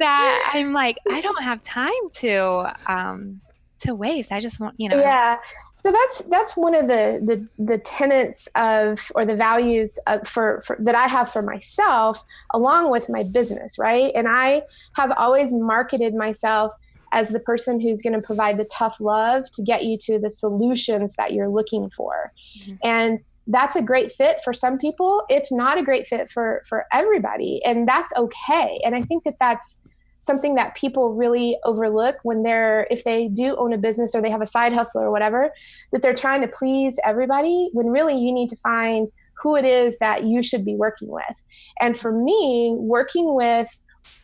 that 0.00 0.52
I'm 0.54 0.72
like 0.72 0.98
I 1.10 1.20
don't 1.20 1.42
have 1.42 1.62
time 1.62 1.92
to 2.14 2.72
um, 2.86 3.40
to 3.80 3.94
waste. 3.94 4.32
I 4.32 4.40
just 4.40 4.60
want 4.60 4.74
you 4.78 4.88
know. 4.88 4.98
Yeah. 4.98 5.38
So 5.82 5.92
that's 5.92 6.18
that's 6.28 6.56
one 6.56 6.74
of 6.74 6.88
the 6.88 7.22
the 7.24 7.64
the 7.64 7.78
tenets 7.78 8.48
of 8.56 9.12
or 9.14 9.24
the 9.24 9.36
values 9.36 9.98
of, 10.06 10.26
for, 10.26 10.60
for 10.62 10.76
that 10.80 10.94
I 10.94 11.06
have 11.06 11.32
for 11.32 11.42
myself 11.42 12.22
along 12.52 12.90
with 12.90 13.08
my 13.08 13.22
business, 13.22 13.78
right? 13.78 14.12
And 14.14 14.26
I 14.28 14.62
have 14.94 15.12
always 15.16 15.52
marketed 15.52 16.14
myself 16.14 16.72
as 17.12 17.28
the 17.28 17.40
person 17.40 17.80
who's 17.80 18.02
going 18.02 18.12
to 18.12 18.20
provide 18.20 18.58
the 18.58 18.64
tough 18.64 19.00
love 19.00 19.50
to 19.52 19.62
get 19.62 19.84
you 19.84 19.96
to 19.98 20.18
the 20.18 20.30
solutions 20.30 21.14
that 21.14 21.32
you're 21.32 21.48
looking 21.48 21.88
for. 21.90 22.32
Mm-hmm. 22.60 22.74
And 22.82 23.22
that's 23.48 23.76
a 23.76 23.82
great 23.82 24.12
fit 24.12 24.38
for 24.44 24.52
some 24.52 24.78
people. 24.78 25.24
It's 25.28 25.50
not 25.50 25.78
a 25.78 25.82
great 25.82 26.06
fit 26.06 26.28
for 26.28 26.62
for 26.68 26.84
everybody 26.92 27.60
and 27.64 27.88
that's 27.88 28.12
okay. 28.16 28.80
And 28.84 28.94
i 28.94 29.02
think 29.02 29.24
that 29.24 29.38
that's 29.38 29.80
something 30.20 30.56
that 30.56 30.74
people 30.74 31.14
really 31.14 31.56
overlook 31.64 32.16
when 32.22 32.42
they're 32.42 32.86
if 32.90 33.04
they 33.04 33.28
do 33.28 33.56
own 33.56 33.72
a 33.72 33.78
business 33.78 34.14
or 34.14 34.20
they 34.20 34.30
have 34.30 34.42
a 34.42 34.46
side 34.46 34.72
hustle 34.72 35.00
or 35.00 35.10
whatever 35.10 35.52
that 35.92 36.02
they're 36.02 36.12
trying 36.12 36.40
to 36.40 36.48
please 36.48 36.98
everybody 37.04 37.70
when 37.72 37.86
really 37.86 38.16
you 38.16 38.32
need 38.32 38.48
to 38.48 38.56
find 38.56 39.08
who 39.40 39.56
it 39.56 39.64
is 39.64 39.96
that 39.98 40.24
you 40.24 40.42
should 40.42 40.64
be 40.64 40.74
working 40.74 41.08
with. 41.08 41.42
And 41.80 41.96
for 41.96 42.12
me 42.12 42.74
working 42.76 43.34
with 43.34 43.68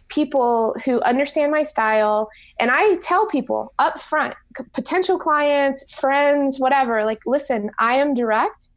people 0.08 0.74
who 0.84 1.00
understand 1.00 1.50
my 1.50 1.62
style 1.62 2.28
and 2.60 2.70
i 2.70 2.94
tell 2.96 3.26
people 3.26 3.72
up 3.78 4.00
front 4.00 4.34
potential 4.72 5.18
clients 5.18 5.92
friends 5.94 6.60
whatever 6.60 7.04
like 7.04 7.20
listen 7.26 7.70
i 7.78 7.94
am 7.94 8.14
direct 8.14 8.68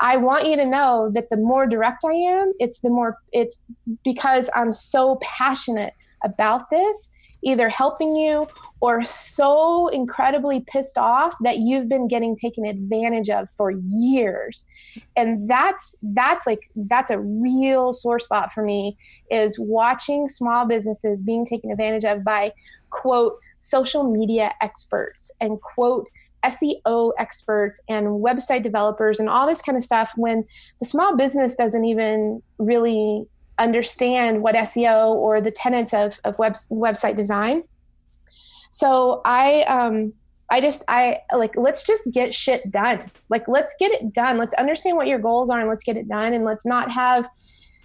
I 0.00 0.16
want 0.16 0.46
you 0.46 0.56
to 0.56 0.64
know 0.64 1.10
that 1.14 1.28
the 1.30 1.36
more 1.36 1.66
direct 1.66 2.04
I 2.04 2.14
am, 2.14 2.52
it's 2.58 2.80
the 2.80 2.90
more 2.90 3.18
it's 3.32 3.62
because 4.02 4.48
I'm 4.56 4.72
so 4.72 5.18
passionate 5.20 5.92
about 6.24 6.70
this, 6.70 7.10
either 7.42 7.68
helping 7.68 8.16
you 8.16 8.46
or 8.80 9.02
so 9.04 9.88
incredibly 9.88 10.60
pissed 10.60 10.96
off 10.96 11.34
that 11.42 11.58
you've 11.58 11.88
been 11.88 12.08
getting 12.08 12.34
taken 12.34 12.64
advantage 12.64 13.28
of 13.28 13.50
for 13.50 13.70
years. 13.70 14.66
And 15.16 15.46
that's 15.46 15.98
that's 16.14 16.46
like 16.46 16.70
that's 16.74 17.10
a 17.10 17.20
real 17.20 17.92
sore 17.92 18.18
spot 18.18 18.52
for 18.52 18.64
me 18.64 18.96
is 19.30 19.58
watching 19.58 20.28
small 20.28 20.66
businesses 20.66 21.20
being 21.20 21.44
taken 21.44 21.70
advantage 21.70 22.04
of 22.04 22.24
by 22.24 22.52
quote 22.88 23.34
social 23.58 24.10
media 24.10 24.52
experts 24.62 25.30
and 25.40 25.60
quote 25.60 26.08
SEO 26.44 27.12
experts 27.18 27.80
and 27.88 28.06
website 28.06 28.62
developers 28.62 29.20
and 29.20 29.28
all 29.28 29.46
this 29.46 29.62
kind 29.62 29.76
of 29.76 29.84
stuff 29.84 30.12
when 30.16 30.44
the 30.78 30.86
small 30.86 31.16
business 31.16 31.54
doesn't 31.54 31.84
even 31.84 32.42
really 32.58 33.26
understand 33.58 34.42
what 34.42 34.54
SEO 34.54 35.14
or 35.14 35.40
the 35.40 35.50
tenets 35.50 35.92
of, 35.92 36.18
of 36.24 36.38
web, 36.38 36.54
website 36.70 37.14
design. 37.14 37.62
So 38.70 39.20
I 39.24 39.62
um, 39.62 40.12
I 40.50 40.60
just 40.60 40.82
I 40.88 41.20
like 41.36 41.56
let's 41.56 41.86
just 41.86 42.10
get 42.12 42.34
shit 42.34 42.70
done. 42.70 43.10
Like 43.28 43.46
let's 43.48 43.74
get 43.78 43.92
it 43.92 44.12
done. 44.12 44.38
Let's 44.38 44.54
understand 44.54 44.96
what 44.96 45.06
your 45.06 45.18
goals 45.18 45.50
are 45.50 45.60
and 45.60 45.68
let's 45.68 45.84
get 45.84 45.96
it 45.96 46.08
done 46.08 46.32
and 46.32 46.44
let's 46.44 46.66
not 46.66 46.90
have 46.90 47.26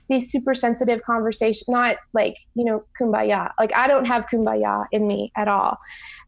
these 0.10 0.32
super 0.32 0.54
sensitive 0.54 1.02
conversations 1.04 1.68
not 1.68 1.98
like 2.14 2.36
you 2.56 2.64
know 2.64 2.84
kumbaya. 3.00 3.52
Like 3.60 3.76
i 3.76 3.88
don't 3.88 4.06
have 4.06 4.28
kumbaya 4.28 4.86
in 4.92 5.08
me 5.08 5.32
at 5.36 5.48
all. 5.48 5.78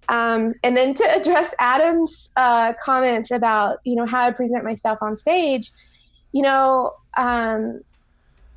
Um, 0.09 0.53
and 0.63 0.75
then 0.75 0.93
to 0.95 1.03
address 1.17 1.53
adam's 1.59 2.31
uh, 2.35 2.73
comments 2.83 3.31
about 3.31 3.79
you 3.83 3.95
know 3.95 4.05
how 4.05 4.27
i 4.27 4.31
present 4.31 4.63
myself 4.63 4.99
on 5.01 5.15
stage 5.15 5.71
you 6.31 6.41
know 6.41 6.91
um, 7.17 7.81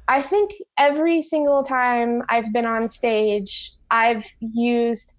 i 0.08 0.20
think 0.22 0.52
every 0.78 1.22
single 1.22 1.62
time 1.62 2.22
i've 2.28 2.52
been 2.52 2.66
on 2.66 2.88
stage 2.88 3.72
i've 3.90 4.26
used 4.40 5.14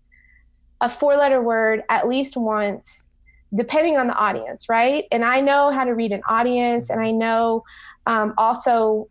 a 0.82 0.90
four 0.90 1.16
letter 1.16 1.42
word 1.42 1.84
at 1.90 2.08
least 2.08 2.36
once 2.36 3.10
depending 3.54 3.98
on 3.98 4.08
the 4.08 4.16
audience 4.16 4.70
right? 4.70 5.06
And 5.12 5.26
i 5.26 5.42
know 5.42 5.72
how 5.72 5.84
to 5.84 5.94
read 5.94 6.12
an 6.12 6.22
audience 6.30 6.90
and 6.90 7.02
i 7.02 7.12
know 7.12 7.64
um, 8.06 8.34
also 8.38 9.08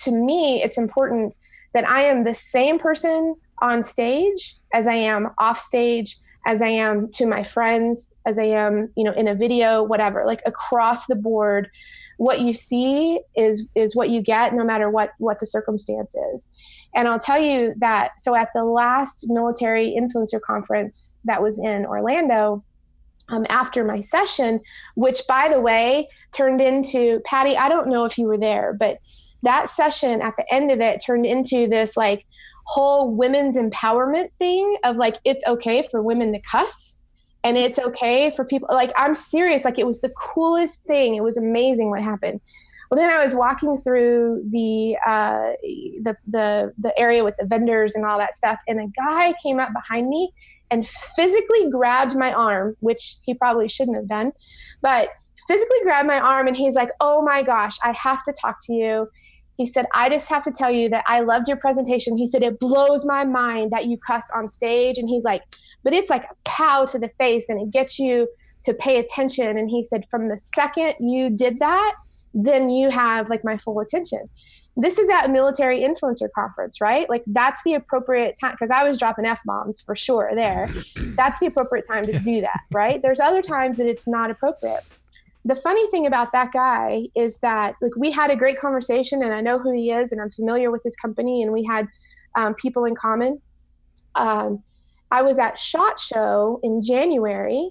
to 0.00 0.10
me, 0.10 0.62
it's 0.62 0.78
important 0.78 1.36
that 1.72 1.88
I 1.88 2.02
am 2.02 2.22
the 2.22 2.34
same 2.34 2.78
person 2.78 3.34
on 3.60 3.82
stage 3.82 4.56
as 4.72 4.86
I 4.86 4.94
am 4.94 5.30
off 5.38 5.58
stage, 5.58 6.16
as 6.46 6.62
I 6.62 6.68
am 6.68 7.10
to 7.12 7.26
my 7.26 7.42
friends, 7.42 8.14
as 8.26 8.38
I 8.38 8.44
am, 8.44 8.90
you 8.96 9.04
know, 9.04 9.12
in 9.12 9.28
a 9.28 9.34
video, 9.34 9.82
whatever. 9.82 10.24
Like 10.26 10.42
across 10.46 11.06
the 11.06 11.16
board, 11.16 11.70
what 12.16 12.40
you 12.40 12.52
see 12.52 13.20
is 13.36 13.68
is 13.74 13.96
what 13.96 14.10
you 14.10 14.22
get, 14.22 14.54
no 14.54 14.64
matter 14.64 14.88
what 14.88 15.12
what 15.18 15.40
the 15.40 15.46
circumstance 15.46 16.14
is. 16.34 16.50
And 16.94 17.08
I'll 17.08 17.18
tell 17.18 17.40
you 17.40 17.74
that. 17.78 18.20
So 18.20 18.36
at 18.36 18.50
the 18.54 18.64
last 18.64 19.26
military 19.28 19.96
influencer 19.98 20.40
conference 20.40 21.18
that 21.24 21.42
was 21.42 21.58
in 21.58 21.86
Orlando. 21.86 22.64
Um, 23.30 23.46
after 23.48 23.84
my 23.84 24.00
session, 24.00 24.60
which 24.96 25.22
by 25.26 25.48
the 25.48 25.58
way 25.58 26.10
turned 26.32 26.60
into 26.60 27.22
Patty, 27.24 27.56
I 27.56 27.70
don't 27.70 27.88
know 27.88 28.04
if 28.04 28.18
you 28.18 28.26
were 28.26 28.36
there, 28.36 28.76
but 28.78 28.98
that 29.44 29.68
session 29.68 30.20
at 30.20 30.34
the 30.36 30.52
end 30.52 30.70
of 30.70 30.80
it 30.80 31.02
turned 31.04 31.26
into 31.26 31.66
this 31.68 31.96
like 31.96 32.26
whole 32.66 33.14
women's 33.14 33.56
empowerment 33.56 34.30
thing 34.38 34.76
of 34.84 34.96
like 34.96 35.16
it's 35.24 35.46
okay 35.46 35.82
for 35.90 36.02
women 36.02 36.32
to 36.32 36.40
cuss 36.40 36.98
and 37.44 37.58
it's 37.58 37.78
okay 37.78 38.30
for 38.30 38.44
people 38.44 38.68
like 38.72 38.90
i'm 38.96 39.14
serious 39.14 39.64
like 39.64 39.78
it 39.78 39.86
was 39.86 40.00
the 40.00 40.10
coolest 40.10 40.84
thing. 40.86 41.14
It 41.14 41.22
was 41.22 41.36
amazing 41.36 41.90
what 41.90 42.02
happened. 42.02 42.40
Well 42.90 42.98
then 42.98 43.10
i 43.10 43.22
was 43.22 43.34
walking 43.34 43.76
through 43.76 44.44
the 44.50 44.96
uh, 45.06 45.52
the 46.02 46.16
the 46.26 46.72
the 46.78 46.98
area 46.98 47.24
with 47.24 47.36
the 47.38 47.46
vendors 47.46 47.94
and 47.94 48.04
all 48.04 48.18
that 48.18 48.34
stuff 48.34 48.60
and 48.66 48.80
a 48.80 48.86
guy 48.96 49.34
came 49.42 49.60
up 49.60 49.72
behind 49.72 50.08
me 50.08 50.32
and 50.70 50.86
physically 50.86 51.70
grabbed 51.70 52.16
my 52.16 52.32
arm 52.32 52.76
which 52.80 53.16
he 53.24 53.34
probably 53.34 53.68
shouldn't 53.68 53.96
have 53.96 54.08
done 54.08 54.32
but 54.80 55.10
physically 55.48 55.78
grabbed 55.82 56.06
my 56.06 56.20
arm 56.20 56.46
and 56.46 56.56
he's 56.56 56.74
like 56.74 56.90
oh 57.00 57.22
my 57.22 57.42
gosh 57.42 57.76
i 57.82 57.92
have 57.92 58.22
to 58.22 58.32
talk 58.40 58.58
to 58.62 58.72
you 58.72 59.08
he 59.56 59.66
said, 59.66 59.86
I 59.94 60.08
just 60.08 60.28
have 60.28 60.42
to 60.44 60.50
tell 60.50 60.70
you 60.70 60.88
that 60.90 61.04
I 61.06 61.20
loved 61.20 61.48
your 61.48 61.56
presentation. 61.56 62.16
He 62.16 62.26
said, 62.26 62.42
it 62.42 62.58
blows 62.58 63.04
my 63.04 63.24
mind 63.24 63.70
that 63.70 63.86
you 63.86 63.98
cuss 63.98 64.30
on 64.34 64.48
stage. 64.48 64.98
And 64.98 65.08
he's 65.08 65.24
like, 65.24 65.42
but 65.82 65.92
it's 65.92 66.10
like 66.10 66.24
a 66.24 66.34
pow 66.44 66.86
to 66.86 66.98
the 66.98 67.10
face 67.18 67.48
and 67.48 67.60
it 67.60 67.70
gets 67.70 67.98
you 67.98 68.28
to 68.64 68.74
pay 68.74 68.98
attention. 68.98 69.56
And 69.56 69.70
he 69.70 69.82
said, 69.82 70.06
from 70.10 70.28
the 70.28 70.38
second 70.38 70.94
you 70.98 71.30
did 71.30 71.60
that, 71.60 71.94
then 72.32 72.68
you 72.68 72.90
have 72.90 73.30
like 73.30 73.44
my 73.44 73.56
full 73.56 73.78
attention. 73.78 74.28
This 74.76 74.98
is 74.98 75.08
at 75.08 75.26
a 75.26 75.28
military 75.28 75.80
influencer 75.80 76.28
conference, 76.34 76.80
right? 76.80 77.08
Like 77.08 77.22
that's 77.28 77.62
the 77.62 77.74
appropriate 77.74 78.34
time 78.40 78.52
because 78.52 78.72
I 78.72 78.82
was 78.82 78.98
dropping 78.98 79.24
F 79.24 79.40
bombs 79.44 79.80
for 79.80 79.94
sure 79.94 80.32
there. 80.34 80.68
That's 80.96 81.38
the 81.38 81.46
appropriate 81.46 81.86
time 81.86 82.06
to 82.06 82.18
do 82.18 82.40
that, 82.40 82.60
right? 82.72 83.00
There's 83.00 83.20
other 83.20 83.40
times 83.40 83.78
that 83.78 83.86
it's 83.86 84.08
not 84.08 84.32
appropriate 84.32 84.82
the 85.44 85.54
funny 85.54 85.86
thing 85.88 86.06
about 86.06 86.32
that 86.32 86.52
guy 86.52 87.06
is 87.14 87.38
that 87.38 87.74
like 87.82 87.94
we 87.96 88.10
had 88.10 88.30
a 88.30 88.36
great 88.36 88.58
conversation 88.58 89.22
and 89.22 89.32
i 89.32 89.40
know 89.40 89.58
who 89.58 89.72
he 89.72 89.90
is 89.90 90.12
and 90.12 90.20
i'm 90.20 90.30
familiar 90.30 90.70
with 90.70 90.82
his 90.82 90.96
company 90.96 91.42
and 91.42 91.52
we 91.52 91.64
had 91.64 91.86
um, 92.36 92.52
people 92.54 92.84
in 92.84 92.94
common. 92.94 93.40
Um, 94.16 94.62
i 95.10 95.22
was 95.22 95.38
at 95.38 95.58
shot 95.58 96.00
show 96.00 96.60
in 96.62 96.80
january 96.82 97.70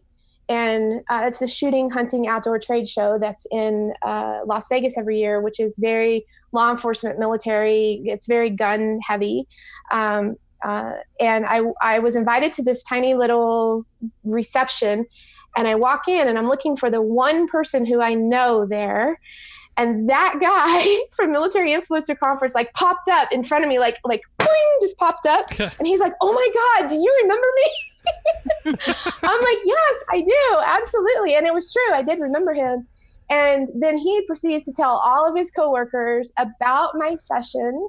and 0.50 1.02
uh, 1.10 1.24
it's 1.26 1.42
a 1.42 1.48
shooting 1.48 1.90
hunting 1.90 2.28
outdoor 2.28 2.60
trade 2.60 2.88
show 2.88 3.18
that's 3.18 3.48
in 3.52 3.94
uh, 4.04 4.40
las 4.46 4.68
vegas 4.68 4.98
every 4.98 5.20
year 5.20 5.42
which 5.42 5.60
is 5.60 5.78
very 5.78 6.26
law 6.52 6.70
enforcement 6.72 7.20
military 7.20 8.02
it's 8.06 8.28
very 8.28 8.50
gun 8.50 9.00
heavy. 9.06 9.48
Um, 9.92 10.38
uh, 10.64 10.94
and 11.20 11.46
I, 11.46 11.62
I 11.82 12.00
was 12.00 12.16
invited 12.16 12.54
to 12.54 12.64
this 12.64 12.84
tiny 12.84 13.16
little 13.16 13.86
reception 14.24 15.06
and 15.56 15.68
I 15.68 15.76
walk 15.76 16.08
in 16.08 16.28
and 16.28 16.38
I'm 16.38 16.48
looking 16.48 16.76
for 16.76 16.90
the 16.90 17.02
one 17.02 17.48
person 17.48 17.86
who 17.86 18.02
I 18.02 18.14
know 18.14 18.66
there. 18.66 19.20
And 19.78 20.10
that 20.10 20.36
guy 20.40 21.06
from 21.16 21.32
Military 21.32 21.72
Influencer 21.72 22.18
Conference 22.18 22.56
like 22.56 22.74
popped 22.74 23.10
up 23.10 23.32
in 23.32 23.44
front 23.44 23.64
of 23.64 23.70
me, 23.70 23.80
like 23.80 24.00
like 24.04 24.22
boing, 24.40 24.82
just 24.82 24.98
popped 24.98 25.26
up. 25.26 25.60
and 25.60 25.88
he's 25.88 26.00
like, 26.00 26.14
"Oh 26.22 26.34
my 26.34 26.80
God, 26.82 26.90
do 26.90 26.96
you 26.96 27.20
remember 27.24 27.48
me?" 27.56 27.72
I'm 29.24 29.44
like, 29.44 29.58
"Yes, 29.66 29.96
I 30.12 30.22
do, 30.26 30.58
absolutely." 30.64 31.36
And 31.36 31.48
it 31.48 31.54
was 31.54 31.72
true. 31.72 31.94
I 31.94 32.04
did 32.04 32.20
remember 32.20 32.54
him. 32.54 32.88
And 33.30 33.70
then 33.74 33.98
he 33.98 34.26
proceeded 34.28 34.64
to 34.66 34.74
tell 34.74 34.98
all 34.98 35.28
of 35.28 35.36
his 35.36 35.50
coworkers 35.50 36.32
about 36.38 36.96
my 36.96 37.16
session 37.16 37.88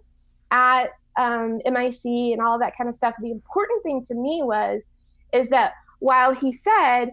at 0.51 0.91
um, 1.17 1.61
MIC 1.67 2.05
and 2.05 2.41
all 2.41 2.59
that 2.59 2.77
kind 2.77 2.89
of 2.89 2.95
stuff. 2.95 3.15
The 3.21 3.31
important 3.31 3.83
thing 3.83 4.03
to 4.07 4.15
me 4.15 4.43
was 4.43 4.89
is 5.33 5.49
that 5.49 5.75
while 5.99 6.33
he 6.33 6.53
said 6.53 7.11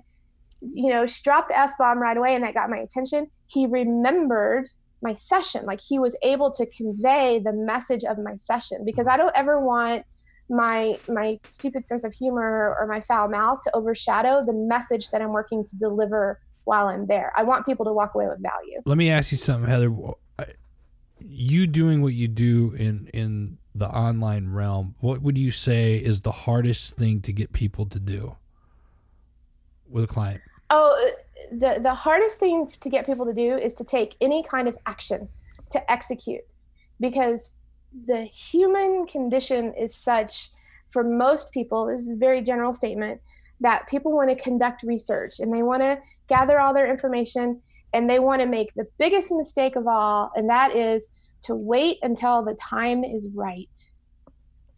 you 0.62 0.92
know, 0.92 1.06
she 1.06 1.22
dropped 1.24 1.50
the 1.50 1.58
F 1.58 1.78
bomb 1.78 2.00
right 2.00 2.16
away 2.16 2.36
and 2.36 2.44
that 2.44 2.54
got 2.54 2.70
my 2.70 2.78
attention. 2.78 3.28
He 3.48 3.66
remembered 3.66 4.70
my 5.02 5.14
session. 5.14 5.66
Like 5.66 5.82
he 5.82 6.00
was 6.00 6.16
able 6.22 6.52
to 6.52 6.66
convey 6.68 7.40
the 7.40 7.54
message 7.54 8.04
of 8.04 8.18
my 8.20 8.36
session 8.38 8.84
because 8.86 9.08
I 9.08 9.18
don't 9.18 9.36
ever 9.36 9.60
want 9.60 10.06
my 10.50 11.00
my 11.08 11.40
stupid 11.46 11.88
sense 11.88 12.04
of 12.04 12.14
humor 12.14 12.76
or 12.80 12.86
my 12.86 13.00
foul 13.02 13.30
mouth 13.30 13.62
to 13.64 13.76
overshadow 13.76 14.46
the 14.46 14.54
message 14.54 15.10
that 15.12 15.22
I'm 15.22 15.32
working 15.32 15.66
to 15.66 15.76
deliver 15.78 16.40
while 16.66 16.88
I'm 16.88 17.08
there. 17.08 17.32
I 17.36 17.44
want 17.44 17.66
people 17.66 17.86
to 17.86 17.94
walk 17.94 18.14
away 18.14 18.28
with 18.28 18.42
value. 18.42 18.82
Let 18.86 18.98
me 18.98 19.10
ask 19.10 19.32
you 19.32 19.38
something, 19.38 19.70
Heather. 19.70 19.92
You 21.20 21.68
doing 21.68 22.02
what 22.02 22.14
you 22.14 22.28
do 22.28 22.74
in 22.78 23.08
in 23.14 23.58
the 23.74 23.88
online 23.88 24.50
realm, 24.50 24.96
what 25.00 25.22
would 25.22 25.38
you 25.38 25.52
say 25.52 25.96
is 25.96 26.22
the 26.22 26.32
hardest 26.32 26.98
thing 26.98 27.22
to 27.22 27.32
get 27.32 27.54
people 27.54 27.86
to 27.86 28.00
do 28.00 28.36
with 29.88 30.04
a 30.04 30.08
client? 30.08 30.42
Oh, 30.74 30.88
uh, 31.08 31.12
the 31.52 31.82
the 31.82 31.94
hardest 31.94 32.38
thing 32.38 32.72
to 32.80 32.90
get 32.90 33.06
people 33.06 33.26
to 33.26 33.34
do 33.34 33.58
is 33.58 33.74
to 33.76 33.84
take 33.84 34.16
any 34.22 34.42
kind 34.42 34.68
of 34.70 34.78
action 34.86 35.28
to 35.70 35.92
execute, 35.92 36.54
because 37.00 37.56
the 38.08 38.24
human 38.24 39.06
condition 39.06 39.74
is 39.74 39.94
such 39.94 40.52
for 40.88 41.04
most 41.04 41.52
people. 41.52 41.88
This 41.88 42.02
is 42.02 42.14
a 42.14 42.18
very 42.18 42.42
general 42.42 42.74
statement 42.74 43.20
that 43.60 43.88
people 43.88 44.14
want 44.14 44.30
to 44.30 44.36
conduct 44.36 44.84
research 44.84 45.40
and 45.40 45.54
they 45.54 45.62
want 45.62 45.82
to 45.82 46.00
gather 46.28 46.60
all 46.60 46.74
their 46.74 46.90
information 46.90 47.62
and 47.94 48.10
they 48.10 48.20
want 48.20 48.42
to 48.42 48.48
make 48.48 48.74
the 48.74 48.88
biggest 48.98 49.32
mistake 49.32 49.76
of 49.76 49.88
all, 49.88 50.32
and 50.38 50.50
that 50.50 50.74
is 50.74 51.10
to 51.44 51.54
wait 51.54 51.98
until 52.02 52.44
the 52.44 52.56
time 52.56 53.04
is 53.04 53.28
right. 53.36 53.78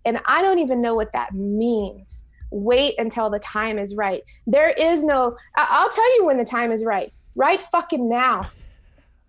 And 0.06 0.20
I 0.26 0.42
don't 0.42 0.60
even 0.60 0.82
know 0.82 0.96
what 0.96 1.14
that 1.14 1.34
means 1.34 2.26
wait 2.54 2.96
until 3.00 3.30
the 3.30 3.40
time 3.40 3.80
is 3.80 3.96
right. 3.96 4.24
There 4.46 4.70
is 4.70 5.04
no, 5.04 5.36
I'll 5.58 5.90
tell 5.90 6.16
you 6.18 6.26
when 6.26 6.38
the 6.38 6.46
time 6.46 6.72
is 6.72 6.86
right. 6.86 7.12
Right 7.36 7.62
fucking 7.62 8.08
now. 8.08 8.50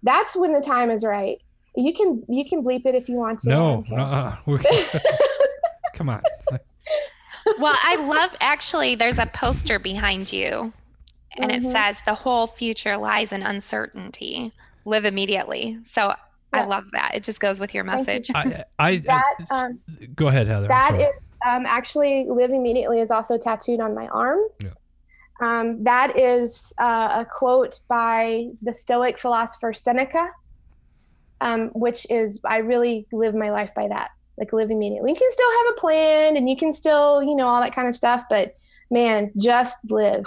That's 0.02 0.36
when 0.36 0.52
the 0.52 0.60
time 0.60 0.90
is 0.90 1.02
right. 1.02 1.40
You 1.76 1.92
can 1.92 2.22
you 2.28 2.44
can 2.48 2.62
bleep 2.62 2.86
it 2.86 2.94
if 2.94 3.08
you 3.08 3.16
want 3.16 3.40
to. 3.40 3.48
No, 3.48 3.84
uh-uh. 3.90 4.36
come 5.94 6.08
on. 6.08 6.22
well, 7.58 7.76
I 7.82 7.96
love 7.96 8.30
actually. 8.40 8.94
There's 8.94 9.18
a 9.18 9.26
poster 9.26 9.80
behind 9.80 10.32
you, 10.32 10.72
and 11.36 11.50
mm-hmm. 11.50 11.66
it 11.66 11.72
says 11.72 11.96
the 12.06 12.14
whole 12.14 12.46
future 12.46 12.96
lies 12.96 13.32
in 13.32 13.42
uncertainty. 13.42 14.52
Live 14.84 15.04
immediately. 15.04 15.78
So 15.90 16.08
yeah. 16.08 16.16
I 16.52 16.64
love 16.66 16.84
that. 16.92 17.12
It 17.14 17.24
just 17.24 17.40
goes 17.40 17.58
with 17.58 17.74
your 17.74 17.82
message. 17.82 18.28
You. 18.28 18.34
I, 18.36 18.64
I, 18.78 18.96
that, 18.98 19.34
um, 19.50 19.80
go 20.14 20.28
ahead, 20.28 20.46
Heather. 20.46 20.68
That 20.68 20.94
is 20.94 21.20
um, 21.46 21.66
actually, 21.66 22.26
live 22.28 22.50
immediately 22.50 23.00
is 23.00 23.10
also 23.10 23.36
tattooed 23.38 23.80
on 23.80 23.94
my 23.94 24.06
arm. 24.08 24.40
Yeah. 24.62 24.70
Um, 25.40 25.82
that 25.84 26.16
is 26.18 26.72
uh, 26.78 27.22
a 27.22 27.24
quote 27.24 27.80
by 27.88 28.48
the 28.62 28.72
Stoic 28.72 29.18
philosopher 29.18 29.72
Seneca, 29.74 30.30
um, 31.40 31.68
which 31.70 32.08
is 32.10 32.40
I 32.44 32.58
really 32.58 33.06
live 33.12 33.34
my 33.34 33.50
life 33.50 33.74
by 33.74 33.88
that. 33.88 34.10
Like 34.38 34.52
live 34.52 34.70
immediately. 34.70 35.10
You 35.12 35.16
can 35.16 35.30
still 35.30 35.50
have 35.50 35.76
a 35.76 35.80
plan 35.80 36.36
and 36.36 36.48
you 36.48 36.56
can 36.56 36.72
still, 36.72 37.22
you 37.22 37.36
know, 37.36 37.46
all 37.48 37.60
that 37.60 37.74
kind 37.74 37.86
of 37.88 37.94
stuff, 37.94 38.24
but 38.28 38.54
man, 38.90 39.30
just 39.36 39.90
live. 39.90 40.24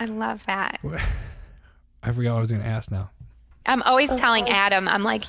I 0.00 0.06
love 0.06 0.42
that. 0.46 0.80
I 2.02 2.12
forgot 2.12 2.32
what 2.32 2.38
I 2.38 2.42
was 2.42 2.50
going 2.50 2.62
to 2.62 2.68
ask 2.68 2.90
now. 2.90 3.10
I'm 3.66 3.82
always 3.82 4.10
Oh, 4.10 4.16
telling 4.16 4.46
sorry. 4.46 4.56
Adam, 4.56 4.88
I'm 4.88 5.02
like, 5.02 5.24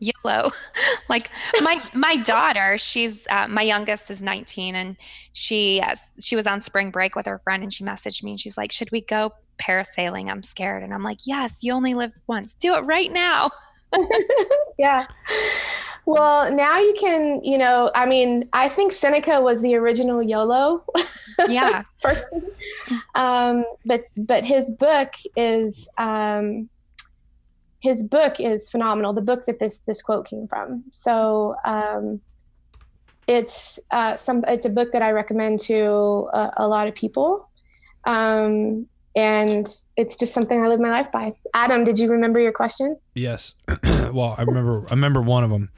YOLO. 0.00 0.50
like 1.08 1.30
my 1.62 1.80
my 1.94 2.16
daughter, 2.16 2.78
she's 2.78 3.26
uh, 3.30 3.48
my 3.48 3.62
youngest 3.62 4.10
is 4.10 4.22
19, 4.22 4.74
and 4.74 4.96
she 5.32 5.80
uh, 5.80 5.94
she 6.20 6.36
was 6.36 6.46
on 6.46 6.60
spring 6.60 6.90
break 6.90 7.14
with 7.16 7.26
her 7.26 7.40
friend, 7.44 7.62
and 7.62 7.72
she 7.72 7.84
messaged 7.84 8.22
me, 8.22 8.32
and 8.32 8.40
she's 8.40 8.56
like, 8.56 8.72
"Should 8.72 8.90
we 8.90 9.02
go 9.02 9.32
parasailing? 9.60 10.30
I'm 10.30 10.42
scared." 10.42 10.82
And 10.82 10.92
I'm 10.92 11.02
like, 11.02 11.18
"Yes, 11.24 11.58
you 11.62 11.72
only 11.72 11.94
live 11.94 12.12
once. 12.26 12.54
Do 12.54 12.74
it 12.74 12.80
right 12.80 13.12
now." 13.12 13.50
yeah. 14.78 15.06
Well, 16.06 16.52
now 16.52 16.78
you 16.78 16.94
can, 16.98 17.42
you 17.42 17.56
know, 17.56 17.90
I 17.94 18.04
mean, 18.04 18.44
I 18.52 18.68
think 18.68 18.92
Seneca 18.92 19.40
was 19.40 19.62
the 19.62 19.74
original 19.76 20.22
YOLO 20.22 20.84
Yeah, 21.48 21.82
person. 22.02 22.50
Um, 23.14 23.64
but 23.86 24.04
but 24.16 24.44
his 24.44 24.70
book 24.72 25.14
is 25.36 25.88
um, 25.96 26.68
his 27.84 28.02
book 28.02 28.40
is 28.40 28.70
phenomenal. 28.70 29.12
The 29.12 29.20
book 29.20 29.44
that 29.44 29.58
this 29.58 29.80
this 29.86 30.00
quote 30.00 30.26
came 30.26 30.48
from. 30.48 30.84
So 30.90 31.54
um, 31.66 32.18
it's 33.28 33.78
uh, 33.90 34.16
some 34.16 34.42
it's 34.48 34.64
a 34.64 34.70
book 34.70 34.90
that 34.92 35.02
I 35.02 35.10
recommend 35.10 35.60
to 35.60 35.84
a, 36.32 36.52
a 36.56 36.66
lot 36.66 36.88
of 36.88 36.94
people. 36.94 37.50
Um, 38.04 38.86
and 39.14 39.68
it's 39.98 40.16
just 40.16 40.32
something 40.32 40.64
I 40.64 40.66
live 40.66 40.80
my 40.80 40.88
life 40.88 41.12
by. 41.12 41.32
Adam, 41.52 41.84
did 41.84 41.98
you 41.98 42.10
remember 42.10 42.40
your 42.40 42.52
question? 42.52 42.96
Yes. 43.14 43.52
well, 44.12 44.34
I 44.38 44.42
remember. 44.42 44.86
I 44.88 44.94
remember 44.94 45.20
one 45.20 45.44
of 45.44 45.50
them. 45.50 45.68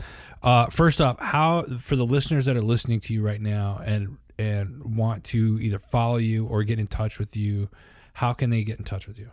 Uh, 0.45 0.66
first 0.66 1.01
off, 1.01 1.19
how 1.19 1.64
for 1.81 1.97
the 1.97 2.07
listeners 2.07 2.47
that 2.47 2.57
are 2.57 2.62
listening 2.62 3.01
to 3.01 3.14
you 3.14 3.21
right 3.21 3.40
now 3.40 3.81
and 3.85 4.16
and 4.38 4.97
want 4.97 5.25
to 5.25 5.59
either 5.61 5.81
follow 5.81 6.19
you 6.19 6.47
or 6.47 6.62
get 6.62 6.79
in 6.79 6.87
touch 6.87 7.19
with 7.19 7.37
you, 7.37 7.69
how 8.12 8.33
can 8.33 8.51
they 8.51 8.62
get 8.62 8.79
in 8.79 8.85
touch 8.85 9.09
with 9.09 9.19
you? 9.19 9.33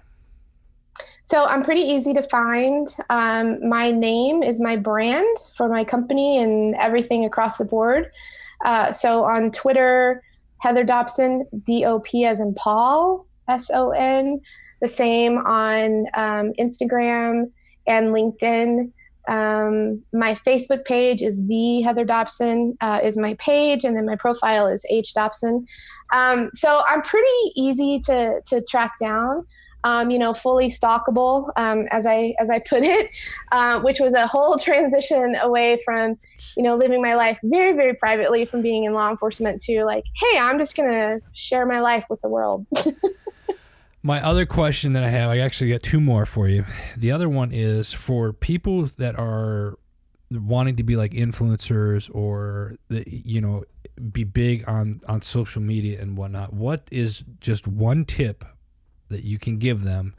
So 1.34 1.46
I'm 1.46 1.64
pretty 1.64 1.82
easy 1.82 2.14
to 2.14 2.22
find. 2.22 2.88
Um, 3.10 3.68
my 3.68 3.90
name 3.90 4.44
is 4.44 4.60
my 4.60 4.76
brand 4.76 5.36
for 5.58 5.68
my 5.68 5.84
company 5.84 6.38
and 6.38 6.76
everything 6.76 7.26
across 7.26 7.58
the 7.58 7.66
board. 7.66 8.12
Uh, 8.64 8.92
so 8.92 9.24
on 9.24 9.50
Twitter, 9.50 10.22
Heather 10.60 10.84
Dopson, 10.84 11.44
D 11.66 11.86
O 11.86 12.02
P 12.02 12.26
as 12.26 12.40
in 12.40 12.54
Paul, 12.54 13.26
S 13.50 13.72
O 13.74 13.90
N. 13.90 14.42
The 14.80 14.88
same 14.88 15.40
on 15.40 16.06
um, 16.14 16.54
Instagram 16.60 17.52
and 17.88 18.10
LinkedIn. 18.10 18.92
Um, 19.28 20.04
my 20.14 20.36
Facebook 20.36 20.86
page 20.86 21.24
is 21.24 21.44
the 21.48 21.82
Heather 21.82 22.06
Dopson 22.06 22.78
uh, 22.80 23.00
is 23.04 23.18
my 23.18 23.34
page, 23.40 23.86
and 23.86 23.98
then 23.98 24.06
my 24.06 24.18
profile 24.18 24.68
is 24.68 24.86
H 24.88 25.16
Dopson. 25.16 25.66
Um, 26.12 26.52
so 26.54 26.84
I'm 26.88 27.02
pretty 27.02 27.54
easy 27.56 28.02
to 28.02 28.40
to 28.46 28.62
track 28.70 28.92
down 29.02 29.48
um, 29.84 30.10
you 30.10 30.20
know, 30.20 30.34
fully 30.34 30.70
stalkable, 30.70 31.52
um, 31.56 31.88
as 31.92 32.06
I 32.06 32.36
as 32.40 32.50
I 32.50 32.60
put 32.60 32.84
it, 32.84 33.10
uh, 33.52 33.82
which 33.82 34.00
was 34.00 34.14
a 34.14 34.28
whole 34.28 34.58
transition 34.60 35.36
away 35.42 35.80
from, 35.84 36.18
you 36.56 36.64
know, 36.64 36.76
living 36.76 37.02
my 37.02 37.16
life 37.16 37.40
very 37.44 37.76
very 37.76 37.94
privately 37.94 38.46
from 38.46 38.62
being 38.62 38.86
in 38.86 38.94
law 38.94 39.10
enforcement 39.10 39.62
to 39.64 39.86
like, 39.86 40.04
hey, 40.16 40.40
I'm 40.40 40.58
just 40.58 40.76
gonna 40.76 41.20
share 41.34 41.66
my 41.66 41.80
life 41.80 42.06
with 42.10 42.22
the 42.22 42.30
world. 42.30 42.66
My 44.06 44.22
other 44.22 44.46
question 44.46 44.92
that 44.94 45.04
I 45.06 45.10
have, 45.10 45.30
I 45.30 45.38
actually 45.40 45.70
got 45.70 45.82
two 45.82 46.02
more 46.02 46.26
for 46.26 46.50
you. 46.50 46.66
The 46.98 47.14
other 47.14 47.30
one 47.30 47.54
is 47.54 47.94
for 47.94 48.34
people 48.34 48.88
that 48.98 49.18
are 49.18 49.80
wanting 50.30 50.76
to 50.76 50.84
be 50.84 50.98
like 50.98 51.12
influencers 51.12 52.14
or 52.14 52.74
the, 52.90 53.06
you 53.08 53.40
know 53.40 53.64
be 54.12 54.24
big 54.24 54.68
on 54.68 55.00
on 55.08 55.22
social 55.22 55.62
media 55.62 56.02
and 56.02 56.18
whatnot. 56.18 56.52
What 56.54 56.88
is 56.92 57.24
just 57.40 57.68
one 57.68 58.04
tip 58.04 58.44
that 59.14 59.24
you 59.24 59.40
can 59.40 59.58
give 59.58 59.84
them 59.84 60.14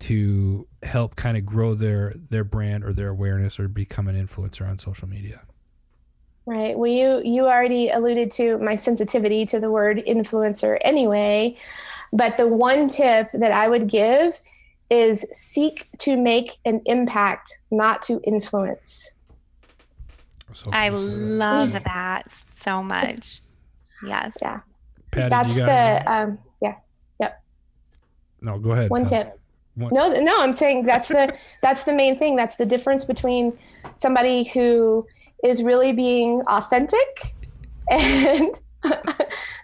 to 0.00 0.66
help 0.82 1.14
kind 1.16 1.36
of 1.36 1.44
grow 1.44 1.74
their 1.74 2.14
their 2.28 2.44
brand 2.44 2.84
or 2.84 2.92
their 2.92 3.08
awareness 3.08 3.60
or 3.60 3.68
become 3.68 4.08
an 4.08 4.16
influencer 4.26 4.68
on 4.68 4.78
social 4.78 5.08
media? 5.08 5.42
Right. 6.46 6.76
Well, 6.76 6.90
you 6.90 7.20
you 7.24 7.46
already 7.46 7.90
alluded 7.90 8.30
to 8.32 8.58
my 8.58 8.74
sensitivity 8.74 9.46
to 9.46 9.60
the 9.60 9.70
word 9.70 10.02
influencer 10.06 10.78
anyway, 10.80 11.56
but 12.12 12.36
the 12.36 12.48
one 12.48 12.88
tip 12.88 13.28
that 13.34 13.52
I 13.52 13.68
would 13.68 13.88
give 13.88 14.40
is 14.90 15.24
seek 15.32 15.86
to 15.98 16.16
make 16.16 16.58
an 16.64 16.80
impact, 16.86 17.56
not 17.70 18.02
to 18.04 18.20
influence. 18.24 19.14
So 20.52 20.70
I 20.72 20.90
that's 20.90 21.06
love 21.06 21.72
that 21.84 22.24
so 22.56 22.82
much. 22.82 23.40
Yes. 24.04 24.36
Yeah. 24.40 24.60
Patty, 25.10 25.28
That's 25.30 25.54
the 25.54 26.12
um 26.12 26.38
yeah, 26.38 26.49
no. 28.40 28.58
Go 28.58 28.72
ahead. 28.72 28.90
one 28.90 29.04
tip. 29.04 29.38
One- 29.74 29.92
No, 29.92 30.12
no, 30.20 30.42
I'm 30.42 30.52
saying 30.52 30.84
that's 30.84 31.08
the 31.08 31.36
that's 31.62 31.84
the 31.84 31.92
main 31.92 32.18
thing. 32.18 32.36
That's 32.36 32.56
the 32.56 32.66
difference 32.66 33.04
between 33.04 33.56
somebody 33.94 34.44
who 34.44 35.06
is 35.44 35.62
really 35.62 35.92
being 35.92 36.42
authentic 36.48 37.34
and 37.90 38.60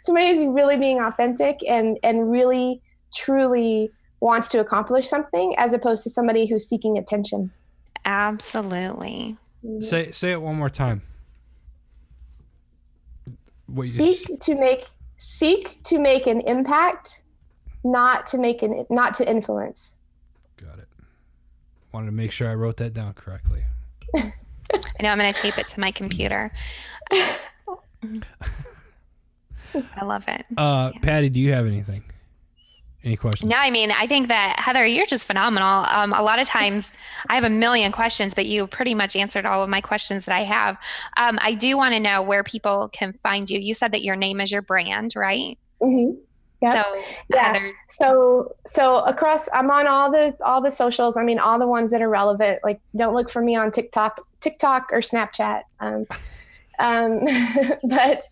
somebody 0.02 0.28
who's 0.34 0.46
really 0.46 0.76
being 0.76 1.00
authentic 1.00 1.58
and 1.68 1.98
and 2.02 2.30
really 2.30 2.80
truly 3.14 3.90
wants 4.20 4.48
to 4.48 4.60
accomplish 4.60 5.08
something 5.08 5.54
as 5.58 5.72
opposed 5.74 6.02
to 6.04 6.10
somebody 6.10 6.46
who's 6.46 6.66
seeking 6.66 6.98
attention. 6.98 7.50
Absolutely. 8.04 9.36
Mm-hmm. 9.64 9.82
Say 9.82 10.10
say 10.12 10.32
it 10.32 10.40
one 10.40 10.56
more 10.56 10.70
time. 10.70 11.02
What 13.66 13.86
you 13.86 13.92
Seek 13.92 14.40
to 14.40 14.54
make 14.54 14.84
seek 15.16 15.82
to 15.84 15.98
make 15.98 16.26
an 16.26 16.40
impact, 16.42 17.22
not 17.84 18.26
to 18.28 18.38
make 18.38 18.62
an 18.62 18.86
not 18.90 19.14
to 19.14 19.28
influence. 19.28 19.96
got 20.56 20.78
it. 20.78 20.88
Wanted 21.92 22.06
to 22.06 22.12
make 22.12 22.32
sure 22.32 22.48
I 22.48 22.54
wrote 22.54 22.76
that 22.78 22.94
down 22.94 23.14
correctly. 23.14 23.64
I 24.14 25.02
know 25.02 25.10
I'm 25.10 25.18
going 25.18 25.32
to 25.32 25.40
tape 25.40 25.58
it 25.58 25.68
to 25.68 25.80
my 25.80 25.92
computer. 25.92 26.52
I 27.10 27.38
love 30.02 30.24
it. 30.28 30.46
Uh, 30.56 30.92
Patty, 31.02 31.28
do 31.28 31.40
you 31.40 31.52
have 31.52 31.66
anything? 31.66 32.04
Any 33.04 33.16
questions? 33.16 33.50
No, 33.50 33.56
I 33.56 33.70
mean, 33.70 33.92
I 33.92 34.06
think 34.08 34.28
that 34.28 34.58
Heather, 34.58 34.84
you're 34.84 35.06
just 35.06 35.26
phenomenal. 35.26 35.84
Um, 35.84 36.12
a 36.12 36.22
lot 36.22 36.40
of 36.40 36.48
times, 36.48 36.90
I 37.28 37.36
have 37.36 37.44
a 37.44 37.50
million 37.50 37.92
questions, 37.92 38.34
but 38.34 38.46
you 38.46 38.66
pretty 38.66 38.94
much 38.94 39.14
answered 39.14 39.46
all 39.46 39.62
of 39.62 39.68
my 39.68 39.80
questions 39.80 40.24
that 40.24 40.34
I 40.34 40.42
have. 40.42 40.76
Um, 41.16 41.38
I 41.40 41.54
do 41.54 41.76
want 41.76 41.94
to 41.94 42.00
know 42.00 42.22
where 42.22 42.42
people 42.42 42.88
can 42.92 43.12
find 43.22 43.48
you. 43.48 43.60
You 43.60 43.74
said 43.74 43.92
that 43.92 44.02
your 44.02 44.16
name 44.16 44.40
is 44.40 44.50
your 44.50 44.62
brand, 44.62 45.12
right? 45.14 45.56
hmm 45.80 46.10
Yep. 46.62 46.74
So, 46.74 47.02
Yeah. 47.28 47.70
So 47.86 48.54
so 48.66 48.98
across 49.00 49.48
I'm 49.52 49.70
on 49.70 49.86
all 49.86 50.10
the 50.10 50.34
all 50.44 50.62
the 50.62 50.70
socials. 50.70 51.16
I 51.16 51.22
mean 51.22 51.38
all 51.38 51.58
the 51.58 51.66
ones 51.66 51.90
that 51.90 52.02
are 52.02 52.08
relevant. 52.08 52.60
Like 52.64 52.80
don't 52.96 53.14
look 53.14 53.30
for 53.30 53.42
me 53.42 53.56
on 53.56 53.70
TikTok, 53.70 54.18
TikTok 54.40 54.88
or 54.92 55.00
Snapchat. 55.00 55.62
Um, 55.80 56.06
um, 56.78 57.20
but 57.88 58.22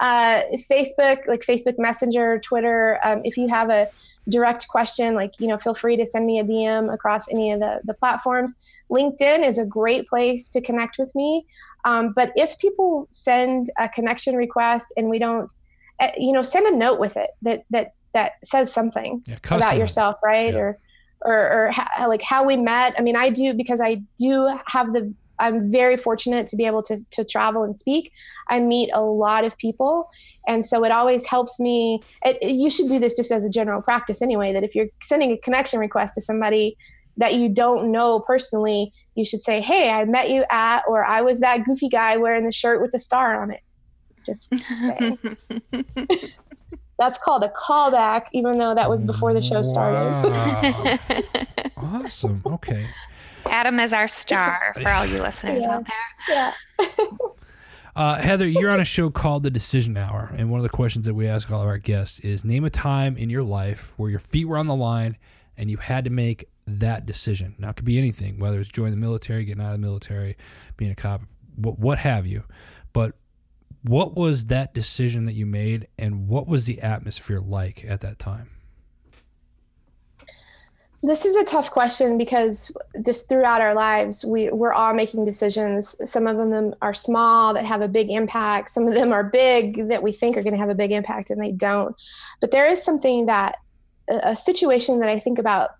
uh, 0.00 0.42
Facebook, 0.70 1.26
like 1.26 1.42
Facebook 1.42 1.78
Messenger, 1.78 2.40
Twitter. 2.40 2.98
Um, 3.04 3.20
if 3.24 3.36
you 3.36 3.48
have 3.48 3.70
a 3.70 3.88
direct 4.28 4.68
question, 4.68 5.14
like 5.14 5.32
you 5.38 5.48
know, 5.48 5.58
feel 5.58 5.74
free 5.74 5.96
to 5.96 6.06
send 6.06 6.26
me 6.26 6.38
a 6.38 6.44
DM 6.44 6.92
across 6.92 7.28
any 7.30 7.52
of 7.52 7.60
the 7.60 7.80
the 7.84 7.94
platforms. 7.94 8.54
LinkedIn 8.90 9.46
is 9.46 9.58
a 9.58 9.66
great 9.66 10.08
place 10.08 10.48
to 10.50 10.60
connect 10.60 10.96
with 10.98 11.14
me. 11.14 11.46
Um, 11.84 12.12
but 12.14 12.32
if 12.34 12.58
people 12.58 13.08
send 13.10 13.70
a 13.78 13.88
connection 13.88 14.36
request 14.36 14.92
and 14.96 15.08
we 15.10 15.18
don't, 15.18 15.52
uh, 16.00 16.08
you 16.16 16.32
know, 16.32 16.42
send 16.42 16.66
a 16.66 16.76
note 16.76 16.98
with 17.00 17.16
it 17.16 17.30
that 17.42 17.64
that 17.70 17.94
that 18.12 18.32
says 18.44 18.72
something 18.72 19.22
Yeah, 19.26 19.36
about 19.50 19.76
yourself, 19.76 20.16
right? 20.24 20.52
Yeah. 20.54 20.60
Or, 20.60 20.78
or, 21.22 21.66
or 21.66 21.70
how, 21.72 22.08
like 22.08 22.22
how 22.22 22.44
we 22.44 22.56
met. 22.56 22.94
I 22.98 23.02
mean, 23.02 23.16
I 23.16 23.30
do 23.30 23.54
because 23.54 23.80
I 23.80 24.02
do 24.18 24.56
have 24.66 24.92
the. 24.92 25.12
I'm 25.40 25.68
very 25.72 25.96
fortunate 25.96 26.46
to 26.48 26.56
be 26.56 26.64
able 26.64 26.82
to 26.82 27.04
to 27.10 27.24
travel 27.24 27.64
and 27.64 27.76
speak. 27.76 28.12
I 28.50 28.60
meet 28.60 28.90
a 28.94 29.00
lot 29.02 29.44
of 29.44 29.56
people, 29.58 30.08
and 30.46 30.64
so 30.64 30.84
it 30.84 30.92
always 30.92 31.24
helps 31.26 31.58
me. 31.58 32.02
It, 32.24 32.38
it- 32.40 32.52
you 32.52 32.70
should 32.70 32.88
do 32.88 32.98
this 33.00 33.16
just 33.16 33.32
as 33.32 33.44
a 33.44 33.50
general 33.50 33.82
practice 33.82 34.22
anyway. 34.22 34.52
That 34.52 34.62
if 34.62 34.74
you're 34.76 34.86
sending 35.02 35.32
a 35.32 35.38
connection 35.38 35.80
request 35.80 36.14
to 36.14 36.20
somebody 36.20 36.76
that 37.16 37.34
you 37.34 37.48
don't 37.48 37.90
know 37.90 38.20
personally, 38.20 38.92
you 39.16 39.24
should 39.24 39.42
say, 39.42 39.60
"Hey, 39.60 39.90
I 39.90 40.04
met 40.04 40.30
you 40.30 40.44
at," 40.50 40.82
or 40.86 41.04
"I 41.04 41.22
was 41.22 41.40
that 41.40 41.64
goofy 41.64 41.88
guy 41.88 42.16
wearing 42.16 42.44
the 42.44 42.52
shirt 42.52 42.80
with 42.80 42.92
the 42.92 42.98
star 43.00 43.42
on 43.42 43.50
it." 43.50 43.60
Just 44.24 44.50
that's 46.98 47.18
called 47.18 47.44
a 47.44 47.48
callback, 47.50 48.26
even 48.32 48.58
though 48.58 48.74
that 48.74 48.88
was 48.88 49.02
before 49.02 49.34
the 49.34 49.42
show 49.42 49.62
started. 49.62 50.30
Wow. 50.30 50.98
awesome. 52.04 52.42
Okay. 52.46 52.88
Adam 53.46 53.78
is 53.80 53.92
our 53.92 54.08
star 54.08 54.74
for 54.80 54.88
all 54.88 55.04
you 55.04 55.18
listeners 55.18 55.62
Yeah. 55.62 55.76
out 55.76 55.86
there. 55.86 56.54
Yeah. 56.78 56.96
Uh, 57.96 58.20
Heather, 58.20 58.46
you're 58.48 58.70
on 58.70 58.80
a 58.80 58.84
show 58.84 59.08
called 59.10 59.42
The 59.44 59.50
Decision 59.50 59.96
Hour, 59.96 60.32
and 60.36 60.50
one 60.50 60.58
of 60.58 60.64
the 60.64 60.68
questions 60.70 61.04
that 61.04 61.14
we 61.14 61.28
ask 61.28 61.52
all 61.52 61.60
of 61.62 61.68
our 61.68 61.78
guests 61.78 62.18
is 62.20 62.44
name 62.44 62.64
a 62.64 62.70
time 62.70 63.16
in 63.16 63.30
your 63.30 63.44
life 63.44 63.92
where 63.98 64.10
your 64.10 64.18
feet 64.18 64.46
were 64.46 64.58
on 64.58 64.66
the 64.66 64.74
line 64.74 65.16
and 65.56 65.70
you 65.70 65.76
had 65.76 66.04
to 66.04 66.10
make 66.10 66.46
that 66.66 67.06
decision. 67.06 67.54
Now, 67.58 67.70
it 67.70 67.76
could 67.76 67.84
be 67.84 67.98
anything, 67.98 68.40
whether 68.40 68.58
it's 68.58 68.70
joining 68.70 68.94
the 68.94 69.00
military, 69.00 69.44
getting 69.44 69.62
out 69.62 69.68
of 69.68 69.74
the 69.80 69.86
military, 69.86 70.36
being 70.76 70.90
a 70.90 70.96
cop, 70.96 71.22
what, 71.54 71.78
what 71.78 71.98
have 71.98 72.26
you. 72.26 72.42
But 72.92 73.12
What 73.82 74.16
was 74.16 74.46
that 74.46 74.72
decision 74.72 75.26
that 75.26 75.34
you 75.34 75.44
made, 75.44 75.88
and 75.98 76.26
what 76.26 76.46
was 76.46 76.64
the 76.64 76.80
atmosphere 76.80 77.40
like 77.40 77.84
at 77.84 78.00
that 78.00 78.18
time? 78.18 78.48
This 81.02 81.26
is 81.26 81.36
a 81.36 81.44
tough 81.44 81.70
question 81.70 82.16
because 82.16 82.72
just 83.04 83.28
throughout 83.28 83.60
our 83.60 83.74
lives, 83.74 84.24
we, 84.24 84.48
we're 84.48 84.72
all 84.72 84.94
making 84.94 85.26
decisions. 85.26 85.94
Some 86.10 86.26
of 86.26 86.38
them 86.38 86.74
are 86.80 86.94
small 86.94 87.52
that 87.52 87.66
have 87.66 87.82
a 87.82 87.88
big 87.88 88.08
impact. 88.08 88.70
Some 88.70 88.88
of 88.88 88.94
them 88.94 89.12
are 89.12 89.22
big 89.22 89.88
that 89.88 90.02
we 90.02 90.12
think 90.12 90.38
are 90.38 90.42
going 90.42 90.54
to 90.54 90.58
have 90.58 90.70
a 90.70 90.74
big 90.74 90.92
impact 90.92 91.28
and 91.28 91.38
they 91.38 91.52
don't. 91.52 91.94
But 92.40 92.52
there 92.52 92.66
is 92.66 92.82
something 92.82 93.26
that, 93.26 93.56
a 94.08 94.34
situation 94.34 95.00
that 95.00 95.10
I 95.10 95.20
think 95.20 95.38
about 95.38 95.72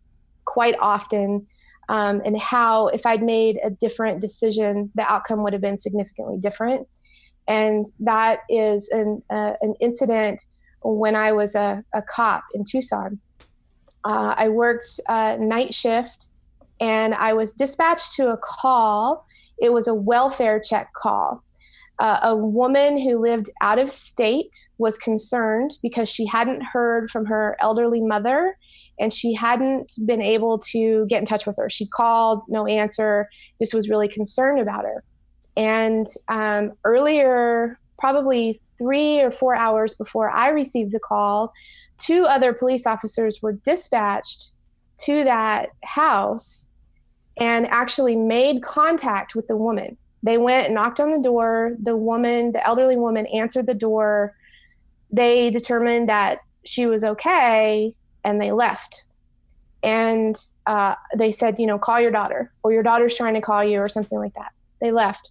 quite 0.44 0.76
often 0.78 1.46
um, 1.88 2.20
and 2.24 2.38
how 2.38 2.88
if 2.88 3.06
I'd 3.06 3.22
made 3.22 3.58
a 3.64 3.70
different 3.70 4.20
decision, 4.20 4.90
the 4.94 5.10
outcome 5.10 5.42
would 5.42 5.54
have 5.54 5.62
been 5.62 5.78
significantly 5.78 6.36
different. 6.38 6.86
And 7.46 7.84
that 8.00 8.40
is 8.48 8.88
an, 8.90 9.22
uh, 9.30 9.54
an 9.60 9.74
incident 9.80 10.44
when 10.82 11.14
I 11.14 11.32
was 11.32 11.54
a, 11.54 11.82
a 11.94 12.02
cop 12.02 12.44
in 12.54 12.64
Tucson. 12.64 13.18
Uh, 14.04 14.34
I 14.36 14.48
worked 14.48 15.00
uh, 15.08 15.36
night 15.40 15.74
shift 15.74 16.28
and 16.80 17.14
I 17.14 17.32
was 17.32 17.52
dispatched 17.52 18.12
to 18.14 18.28
a 18.28 18.36
call. 18.36 19.26
It 19.58 19.72
was 19.72 19.88
a 19.88 19.94
welfare 19.94 20.60
check 20.60 20.92
call. 20.94 21.42
Uh, 22.00 22.18
a 22.22 22.36
woman 22.36 22.98
who 22.98 23.18
lived 23.18 23.50
out 23.60 23.78
of 23.78 23.90
state 23.90 24.66
was 24.78 24.98
concerned 24.98 25.78
because 25.80 26.08
she 26.08 26.26
hadn't 26.26 26.62
heard 26.62 27.08
from 27.08 27.24
her 27.24 27.56
elderly 27.60 28.00
mother 28.00 28.58
and 28.98 29.12
she 29.12 29.32
hadn't 29.32 29.92
been 30.04 30.20
able 30.20 30.58
to 30.58 31.06
get 31.06 31.20
in 31.20 31.24
touch 31.24 31.46
with 31.46 31.56
her. 31.56 31.70
She 31.70 31.86
called, 31.86 32.42
no 32.48 32.66
answer, 32.66 33.28
just 33.60 33.72
was 33.72 33.88
really 33.88 34.08
concerned 34.08 34.60
about 34.60 34.84
her. 34.84 35.04
And 35.56 36.06
um, 36.28 36.72
earlier, 36.84 37.78
probably 37.98 38.60
three 38.76 39.20
or 39.20 39.30
four 39.30 39.54
hours 39.54 39.94
before 39.94 40.30
I 40.30 40.50
received 40.50 40.92
the 40.92 41.00
call, 41.00 41.52
two 41.98 42.24
other 42.24 42.52
police 42.52 42.86
officers 42.86 43.40
were 43.40 43.52
dispatched 43.52 44.54
to 45.04 45.24
that 45.24 45.70
house 45.84 46.68
and 47.36 47.66
actually 47.66 48.16
made 48.16 48.62
contact 48.62 49.34
with 49.34 49.46
the 49.46 49.56
woman. 49.56 49.96
They 50.22 50.38
went 50.38 50.66
and 50.66 50.74
knocked 50.74 51.00
on 51.00 51.12
the 51.12 51.20
door. 51.20 51.76
The 51.82 51.96
woman, 51.96 52.52
the 52.52 52.66
elderly 52.66 52.96
woman, 52.96 53.26
answered 53.26 53.66
the 53.66 53.74
door. 53.74 54.34
They 55.10 55.50
determined 55.50 56.08
that 56.08 56.38
she 56.64 56.86
was 56.86 57.04
okay 57.04 57.94
and 58.24 58.40
they 58.40 58.52
left. 58.52 59.04
And 59.82 60.34
uh, 60.66 60.94
they 61.14 61.30
said, 61.30 61.58
you 61.58 61.66
know, 61.66 61.78
call 61.78 62.00
your 62.00 62.10
daughter, 62.10 62.50
or 62.62 62.72
your 62.72 62.82
daughter's 62.82 63.14
trying 63.14 63.34
to 63.34 63.42
call 63.42 63.62
you, 63.62 63.80
or 63.80 63.88
something 63.88 64.18
like 64.18 64.32
that. 64.32 64.52
They 64.80 64.90
left 64.92 65.30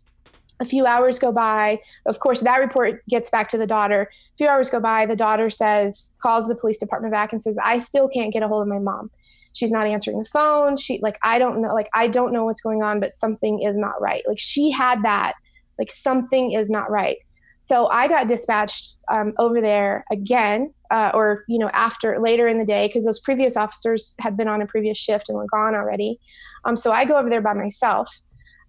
a 0.60 0.66
few 0.66 0.86
hours 0.86 1.20
go 1.20 1.32
by. 1.32 1.80
Of 2.06 2.20
course, 2.20 2.42
that 2.42 2.58
report 2.58 3.04
gets 3.10 3.30
back 3.30 3.50
to 3.50 3.58
the 3.58 3.68
daughter. 3.68 4.10
A 4.12 4.38
few 4.38 4.48
hours 4.48 4.70
go 4.70 4.80
by. 4.80 5.06
The 5.06 5.16
daughter 5.16 5.50
says, 5.50 6.14
calls 6.22 6.48
the 6.48 6.56
police 6.56 6.78
department 6.78 7.14
back 7.14 7.34
and 7.34 7.42
says, 7.42 7.58
I 7.64 7.80
still 7.80 8.08
can't 8.08 8.32
get 8.32 8.44
a 8.44 8.48
hold 8.48 8.62
of 8.62 8.68
my 8.68 8.80
mom. 8.80 9.12
She's 9.54 9.72
not 9.72 9.88
answering 9.88 10.18
the 10.20 10.26
phone. 10.26 10.78
She, 10.78 11.00
like, 11.02 11.20
I 11.22 11.38
don't 11.38 11.62
know, 11.62 11.74
like, 11.74 11.90
I 11.94 12.08
don't 12.08 12.34
know 12.34 12.46
what's 12.46 12.62
going 12.62 12.82
on, 12.82 13.00
but 13.00 13.14
something 13.14 13.62
is 13.62 13.78
not 13.78 14.02
right. 14.02 14.24
Like, 14.28 14.40
she 14.40 14.72
had 14.72 15.04
that, 15.04 15.34
like, 15.78 15.92
something 15.92 16.54
is 16.54 16.70
not 16.70 16.90
right. 16.90 17.18
So 17.60 17.88
I 17.88 18.08
got 18.08 18.28
dispatched 18.28 18.96
um, 19.10 19.34
over 19.38 19.62
there 19.62 20.04
again, 20.12 20.74
uh, 20.92 21.12
or, 21.14 21.46
you 21.48 21.60
know, 21.60 21.70
after 21.70 22.20
later 22.20 22.48
in 22.48 22.58
the 22.58 22.66
day, 22.66 22.88
because 22.88 23.06
those 23.06 23.22
previous 23.22 23.56
officers 23.56 24.16
had 24.20 24.36
been 24.36 24.50
on 24.50 24.62
a 24.62 24.66
previous 24.66 24.98
shift 24.98 25.30
and 25.30 25.38
were 25.38 25.48
gone 25.48 25.74
already. 25.74 26.20
Um, 26.66 26.76
so 26.76 26.92
I 26.92 27.06
go 27.06 27.16
over 27.16 27.30
there 27.30 27.42
by 27.42 27.54
myself. 27.54 28.10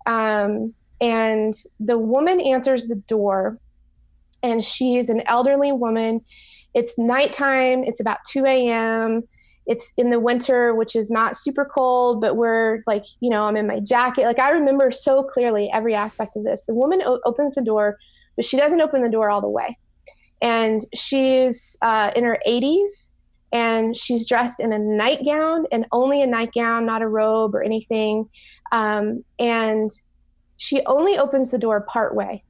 Um, 0.06 0.74
and 1.04 1.54
the 1.78 1.98
woman 1.98 2.40
answers 2.40 2.88
the 2.88 2.94
door, 2.94 3.58
and 4.42 4.64
she's 4.64 5.10
an 5.10 5.22
elderly 5.26 5.70
woman. 5.70 6.22
It's 6.72 6.98
nighttime, 6.98 7.84
it's 7.84 8.00
about 8.00 8.20
2 8.30 8.46
a.m. 8.46 9.22
It's 9.66 9.92
in 9.98 10.08
the 10.08 10.18
winter, 10.18 10.74
which 10.74 10.96
is 10.96 11.10
not 11.10 11.36
super 11.36 11.66
cold, 11.66 12.22
but 12.22 12.36
we're 12.36 12.82
like, 12.86 13.04
you 13.20 13.28
know, 13.28 13.42
I'm 13.42 13.56
in 13.56 13.66
my 13.66 13.80
jacket. 13.80 14.24
Like, 14.24 14.38
I 14.38 14.50
remember 14.50 14.90
so 14.90 15.22
clearly 15.22 15.70
every 15.72 15.94
aspect 15.94 16.36
of 16.36 16.44
this. 16.44 16.64
The 16.64 16.74
woman 16.74 17.02
o- 17.04 17.20
opens 17.26 17.54
the 17.54 17.62
door, 17.62 17.98
but 18.34 18.46
she 18.46 18.56
doesn't 18.56 18.80
open 18.80 19.02
the 19.02 19.10
door 19.10 19.30
all 19.30 19.42
the 19.42 19.48
way. 19.48 19.76
And 20.40 20.86
she's 20.94 21.76
uh, 21.82 22.12
in 22.16 22.24
her 22.24 22.38
80s 22.46 23.12
and 23.52 23.94
she's 23.96 24.26
dressed 24.26 24.58
in 24.58 24.72
a 24.72 24.78
nightgown 24.78 25.66
and 25.70 25.86
only 25.92 26.22
a 26.22 26.26
nightgown, 26.26 26.86
not 26.86 27.02
a 27.02 27.08
robe 27.08 27.54
or 27.54 27.62
anything. 27.62 28.28
Um, 28.72 29.22
and 29.38 29.90
she 30.56 30.84
only 30.86 31.18
opens 31.18 31.50
the 31.50 31.58
door 31.58 31.80
part 31.80 32.14
way. 32.14 32.42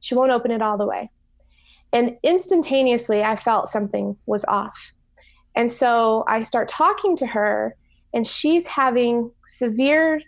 She 0.00 0.14
won't 0.14 0.32
open 0.32 0.50
it 0.50 0.62
all 0.62 0.78
the 0.78 0.86
way. 0.86 1.10
And 1.92 2.16
instantaneously, 2.22 3.22
I 3.22 3.36
felt 3.36 3.68
something 3.68 4.16
was 4.26 4.44
off. 4.46 4.92
And 5.54 5.70
so 5.70 6.24
I 6.28 6.42
start 6.42 6.68
talking 6.68 7.16
to 7.16 7.26
her, 7.26 7.74
and 8.12 8.26
she's 8.26 8.66
having 8.66 9.30
severe 9.46 10.20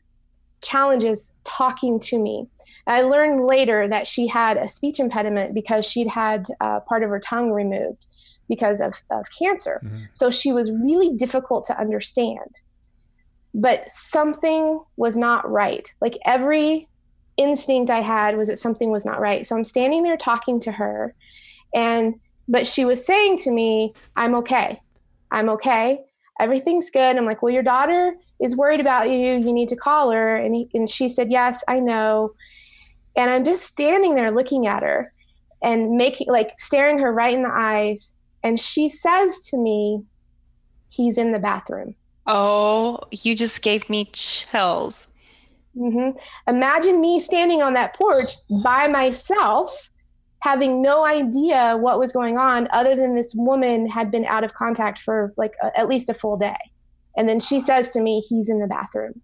challenges 0.62 1.32
talking 1.44 2.00
to 2.00 2.18
me. 2.18 2.46
I 2.86 3.02
learned 3.02 3.44
later 3.44 3.86
that 3.88 4.08
she 4.08 4.26
had 4.26 4.56
a 4.56 4.68
speech 4.68 4.98
impediment 4.98 5.54
because 5.54 5.86
she'd 5.86 6.08
had 6.08 6.46
uh, 6.60 6.80
part 6.80 7.02
of 7.02 7.10
her 7.10 7.20
tongue 7.20 7.52
removed 7.52 8.06
because 8.48 8.80
of, 8.80 8.94
of 9.10 9.26
cancer. 9.38 9.82
Mm-hmm. 9.84 10.04
So 10.12 10.30
she 10.30 10.52
was 10.52 10.72
really 10.72 11.14
difficult 11.16 11.64
to 11.66 11.78
understand. 11.78 12.60
But 13.54 13.88
something 13.88 14.80
was 14.96 15.16
not 15.16 15.48
right. 15.50 15.92
Like 16.00 16.18
every 16.24 16.88
instinct 17.38 17.90
I 17.90 18.00
had 18.00 18.36
was 18.36 18.48
that 18.48 18.58
something 18.58 18.90
was 18.90 19.06
not 19.06 19.20
right. 19.20 19.46
So 19.46 19.56
I'm 19.56 19.64
standing 19.64 20.02
there 20.02 20.16
talking 20.16 20.60
to 20.60 20.72
her 20.72 21.14
and 21.74 22.14
but 22.48 22.66
she 22.66 22.84
was 22.84 23.04
saying 23.04 23.38
to 23.38 23.50
me, 23.50 23.92
I'm 24.16 24.34
okay. 24.36 24.80
I'm 25.30 25.50
okay. 25.50 26.00
Everything's 26.40 26.90
good. 26.90 27.16
I'm 27.16 27.26
like, 27.26 27.42
well, 27.42 27.52
your 27.52 27.62
daughter 27.62 28.14
is 28.40 28.56
worried 28.56 28.80
about 28.80 29.10
you. 29.10 29.18
You 29.18 29.52
need 29.52 29.68
to 29.68 29.76
call 29.76 30.10
her. 30.10 30.36
And, 30.36 30.54
he, 30.54 30.70
and 30.72 30.88
she 30.88 31.08
said, 31.08 31.30
yes, 31.30 31.62
I 31.68 31.80
know. 31.80 32.32
And 33.16 33.30
I'm 33.30 33.44
just 33.44 33.64
standing 33.64 34.14
there 34.14 34.30
looking 34.30 34.66
at 34.66 34.82
her 34.82 35.12
and 35.62 35.90
making, 35.90 36.28
like, 36.30 36.52
staring 36.56 36.98
her 36.98 37.12
right 37.12 37.34
in 37.34 37.42
the 37.42 37.52
eyes. 37.52 38.14
And 38.42 38.58
she 38.58 38.88
says 38.88 39.40
to 39.48 39.58
me, 39.58 40.04
he's 40.88 41.18
in 41.18 41.32
the 41.32 41.40
bathroom. 41.40 41.96
Oh, 42.26 43.00
you 43.10 43.34
just 43.34 43.60
gave 43.60 43.90
me 43.90 44.08
chills. 44.12 45.07
Mm-hmm. 45.78 46.18
Imagine 46.50 47.00
me 47.00 47.20
standing 47.20 47.62
on 47.62 47.74
that 47.74 47.94
porch 47.94 48.32
by 48.64 48.88
myself, 48.88 49.90
having 50.40 50.82
no 50.82 51.04
idea 51.04 51.76
what 51.78 51.98
was 51.98 52.12
going 52.12 52.36
on, 52.36 52.68
other 52.72 52.96
than 52.96 53.14
this 53.14 53.32
woman 53.36 53.88
had 53.88 54.10
been 54.10 54.24
out 54.24 54.44
of 54.44 54.54
contact 54.54 54.98
for 54.98 55.32
like 55.36 55.54
a, 55.62 55.78
at 55.78 55.88
least 55.88 56.08
a 56.08 56.14
full 56.14 56.36
day. 56.36 56.56
And 57.16 57.28
then 57.28 57.40
she 57.40 57.60
says 57.60 57.90
to 57.92 58.00
me, 58.00 58.20
He's 58.20 58.48
in 58.48 58.60
the 58.60 58.66
bathroom. 58.66 59.20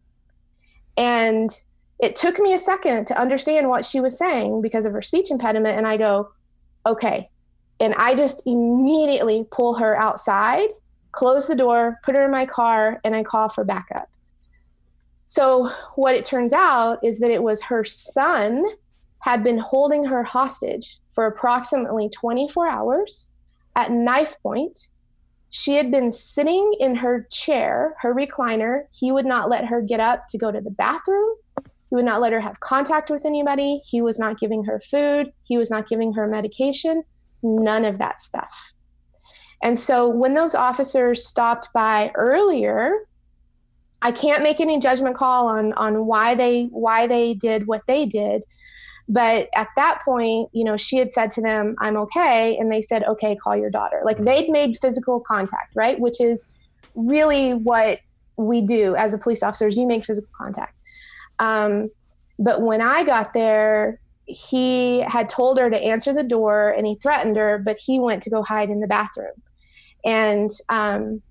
And 0.97 1.51
it 1.99 2.17
took 2.17 2.39
me 2.39 2.53
a 2.53 2.59
second 2.59 3.07
to 3.09 3.19
understand 3.19 3.69
what 3.69 3.85
she 3.85 4.01
was 4.01 4.17
saying 4.17 4.63
because 4.63 4.85
of 4.85 4.93
her 4.93 5.03
speech 5.03 5.31
impediment. 5.31 5.77
And 5.77 5.87
I 5.87 5.97
go, 5.97 6.31
Okay. 6.87 7.29
And 7.81 7.95
I 7.95 8.15
just 8.15 8.47
immediately 8.47 9.45
pull 9.51 9.75
her 9.75 9.97
outside, 9.97 10.69
close 11.11 11.47
the 11.49 11.57
door, 11.57 11.99
put 12.05 12.15
her 12.15 12.25
in 12.25 12.31
my 12.31 12.47
car, 12.47 13.01
and 13.03 13.17
I 13.17 13.25
call 13.25 13.49
for 13.49 13.65
backup. 13.65 14.09
So, 15.27 15.71
what 15.97 16.15
it 16.15 16.25
turns 16.25 16.53
out 16.53 16.99
is 17.03 17.19
that 17.21 17.31
it 17.31 17.43
was 17.43 17.63
her 17.63 17.85
son 17.85 18.65
had 19.21 19.43
been 19.43 19.59
holding 19.59 20.05
her 20.05 20.23
hostage 20.23 20.99
for 21.13 21.27
approximately 21.27 22.11
24 22.11 22.69
hours 22.69 23.33
at 23.75 23.91
knife 23.91 24.37
point. 24.43 24.89
She 25.51 25.75
had 25.75 25.91
been 25.91 26.13
sitting 26.13 26.75
in 26.81 26.97
her 26.97 27.27
chair, 27.31 27.95
her 28.01 28.15
recliner. 28.15 28.83
He 28.93 29.13
would 29.13 29.25
not 29.25 29.49
let 29.49 29.65
her 29.67 29.81
get 29.81 30.01
up 30.01 30.29
to 30.29 30.39
go 30.39 30.51
to 30.51 30.61
the 30.61 30.71
bathroom. 30.71 31.37
He 31.89 31.97
would 31.97 32.05
not 32.05 32.21
let 32.21 32.33
her 32.33 32.41
have 32.41 32.61
contact 32.61 33.09
with 33.09 33.25
anybody. 33.25 33.79
He 33.79 34.03
was 34.03 34.19
not 34.19 34.41
giving 34.41 34.65
her 34.65 34.81
food. 34.81 35.33
He 35.43 35.57
was 35.57 35.71
not 35.71 35.89
giving 35.89 36.13
her 36.15 36.27
medication. 36.27 37.05
None 37.43 37.85
of 37.85 37.99
that 37.99 38.21
stuff. 38.21 38.73
And 39.63 39.79
so 39.79 40.09
when 40.09 40.35
those 40.35 40.55
officers 40.55 41.27
stopped 41.27 41.69
by 41.73 42.11
earlier 42.15 42.97
I 44.05 44.13
can't 44.13 44.43
make 44.43 44.61
any 44.61 44.79
judgment 44.79 45.17
call 45.17 45.49
on 45.49 45.73
on 45.73 46.07
why 46.07 46.35
they 46.35 46.65
why 46.67 47.07
they 47.07 47.33
did 47.35 47.67
what 47.67 47.83
they 47.89 48.05
did. 48.05 48.45
But 49.09 49.49
at 49.55 49.69
that 49.77 50.03
point, 50.05 50.51
you 50.53 50.63
know, 50.63 50.77
she 50.77 50.99
had 50.99 51.11
said 51.11 51.31
to 51.33 51.43
them, 51.43 51.75
"I'm 51.79 51.97
okay," 51.97 52.57
and 52.59 52.71
they 52.71 52.83
said, 52.83 53.03
"Okay, 53.05 53.35
call 53.35 53.57
your 53.57 53.71
daughter." 53.71 54.03
Like 54.05 54.19
they'd 54.19 54.51
made 54.51 54.77
physical 54.77 55.21
contact, 55.21 55.73
right? 55.75 55.99
Which 55.99 56.21
is 56.21 56.55
really 56.95 57.55
what 57.55 58.01
we 58.37 58.61
do 58.61 58.95
as 58.95 59.15
a 59.15 59.19
police 59.19 59.43
officers. 59.43 59.77
You 59.77 59.87
make 59.87 60.05
physical 60.05 60.31
contact. 60.37 60.79
Um, 61.39 61.91
but 62.39 62.61
when 62.63 62.83
I 62.83 63.05
got 63.05 63.33
there, 63.33 64.01
he 64.27 65.01
had 65.01 65.29
told 65.29 65.59
her 65.59 65.71
to 65.71 65.83
answer 65.83 66.13
the 66.13 66.23
door, 66.23 66.71
and 66.77 66.87
he 66.87 66.95
threatened 66.97 67.37
her, 67.37 67.59
but 67.59 67.79
he 67.79 67.99
went 67.99 68.23
to 68.25 68.31
go 68.31 68.43
hide 68.43 68.69
in 68.69 68.81
the 68.81 68.87
bathroom, 68.87 69.35
and 70.05 70.51
um, 70.69 71.23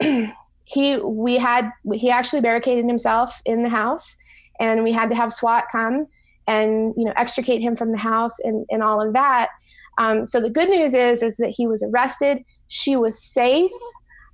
he 0.68 0.98
we 0.98 1.36
had 1.36 1.70
he 1.94 2.10
actually 2.10 2.42
barricaded 2.42 2.84
himself 2.84 3.40
in 3.46 3.62
the 3.62 3.68
house 3.70 4.16
and 4.60 4.84
we 4.84 4.92
had 4.92 5.08
to 5.08 5.14
have 5.14 5.32
SWAT 5.32 5.64
come 5.72 6.06
and 6.46 6.94
you 6.96 7.04
know 7.04 7.12
extricate 7.16 7.62
him 7.62 7.74
from 7.74 7.90
the 7.90 7.98
house 7.98 8.38
and, 8.40 8.66
and 8.70 8.82
all 8.82 9.00
of 9.00 9.14
that. 9.14 9.48
Um, 9.96 10.26
so 10.26 10.40
the 10.40 10.50
good 10.50 10.68
news 10.68 10.92
is 10.92 11.22
is 11.22 11.38
that 11.38 11.50
he 11.50 11.66
was 11.66 11.82
arrested. 11.82 12.44
She 12.68 12.96
was 12.96 13.22
safe. 13.22 13.70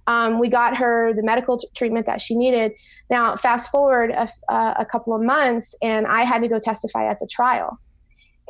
Um, 0.07 0.38
we 0.40 0.49
got 0.49 0.77
her 0.77 1.14
the 1.14 1.23
medical 1.23 1.57
t- 1.57 1.68
treatment 1.75 2.05
that 2.07 2.20
she 2.20 2.35
needed. 2.35 2.73
Now, 3.11 3.37
fast 3.37 3.70
forward 3.70 4.11
a, 4.11 4.29
uh, 4.49 4.75
a, 4.79 4.85
couple 4.85 5.14
of 5.14 5.23
months, 5.23 5.75
and 5.81 6.07
I 6.07 6.25
had 6.25 6.42
to 6.42 6.49
go 6.49 6.59
testify 6.59 7.09
at 7.09 7.20
the 7.20 7.27
trial. 7.27 7.79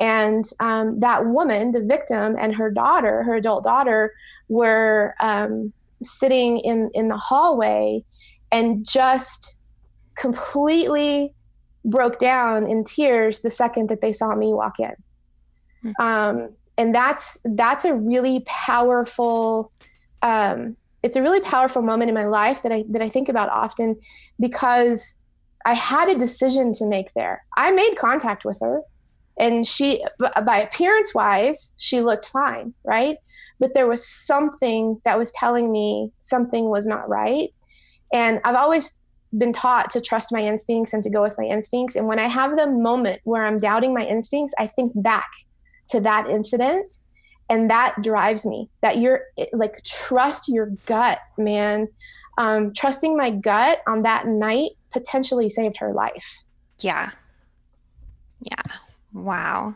And 0.01 0.43
um, 0.59 0.99
that 0.99 1.27
woman, 1.27 1.71
the 1.71 1.85
victim, 1.85 2.35
and 2.37 2.53
her 2.53 2.69
daughter, 2.69 3.23
her 3.23 3.35
adult 3.35 3.63
daughter, 3.63 4.13
were 4.49 5.15
um, 5.21 5.71
sitting 6.01 6.59
in 6.59 6.89
in 6.93 7.07
the 7.07 7.17
hallway, 7.17 8.03
and 8.51 8.85
just 8.87 9.55
completely 10.15 11.33
broke 11.83 12.17
down 12.19 12.69
in 12.69 12.83
tears 12.83 13.41
the 13.41 13.51
second 13.51 13.89
that 13.89 14.01
they 14.01 14.13
saw 14.13 14.35
me 14.35 14.53
walk 14.53 14.79
in. 14.79 14.95
Mm-hmm. 15.83 16.01
Um, 16.01 16.49
and 16.77 16.93
that's 16.93 17.39
that's 17.43 17.85
a 17.85 17.93
really 17.93 18.43
powerful 18.45 19.71
um, 20.21 20.75
it's 21.03 21.15
a 21.15 21.21
really 21.21 21.41
powerful 21.41 21.83
moment 21.83 22.09
in 22.09 22.15
my 22.15 22.25
life 22.25 22.63
that 22.63 22.71
I 22.71 22.83
that 22.89 23.01
I 23.01 23.09
think 23.09 23.29
about 23.29 23.49
often 23.49 23.95
because 24.39 25.15
I 25.65 25.73
had 25.73 26.09
a 26.09 26.15
decision 26.15 26.73
to 26.73 26.85
make 26.85 27.13
there. 27.13 27.45
I 27.57 27.71
made 27.71 27.95
contact 27.97 28.43
with 28.43 28.59
her 28.59 28.81
and 29.37 29.67
she 29.67 30.03
by 30.45 30.59
appearance 30.59 31.13
wise 31.13 31.73
she 31.77 32.01
looked 32.01 32.27
fine, 32.27 32.73
right? 32.83 33.17
But 33.59 33.73
there 33.73 33.87
was 33.87 34.07
something 34.07 35.01
that 35.05 35.17
was 35.17 35.31
telling 35.33 35.71
me 35.71 36.11
something 36.21 36.69
was 36.69 36.85
not 36.87 37.07
right. 37.09 37.55
And 38.13 38.39
I've 38.45 38.55
always 38.55 38.99
been 39.37 39.53
taught 39.53 39.89
to 39.91 40.01
trust 40.01 40.31
my 40.31 40.41
instincts 40.41 40.93
and 40.93 41.03
to 41.03 41.09
go 41.09 41.21
with 41.21 41.37
my 41.37 41.45
instincts. 41.45 41.95
And 41.95 42.07
when 42.07 42.19
I 42.19 42.27
have 42.27 42.55
the 42.55 42.67
moment 42.71 43.21
where 43.23 43.45
I'm 43.45 43.59
doubting 43.59 43.93
my 43.93 44.05
instincts, 44.05 44.53
I 44.57 44.67
think 44.67 44.91
back 44.95 45.27
to 45.89 45.99
that 46.01 46.29
incident 46.29 46.93
and 47.49 47.69
that 47.69 47.95
drives 48.01 48.45
me 48.45 48.69
that 48.81 48.97
you're 48.97 49.21
like 49.53 49.83
trust 49.83 50.47
your 50.47 50.67
gut 50.85 51.19
man 51.37 51.87
um, 52.37 52.73
trusting 52.73 53.15
my 53.15 53.31
gut 53.31 53.81
on 53.87 54.01
that 54.01 54.27
night 54.27 54.71
potentially 54.91 55.49
saved 55.49 55.77
her 55.77 55.93
life 55.93 56.43
yeah 56.81 57.11
yeah 58.41 58.61
wow 59.15 59.75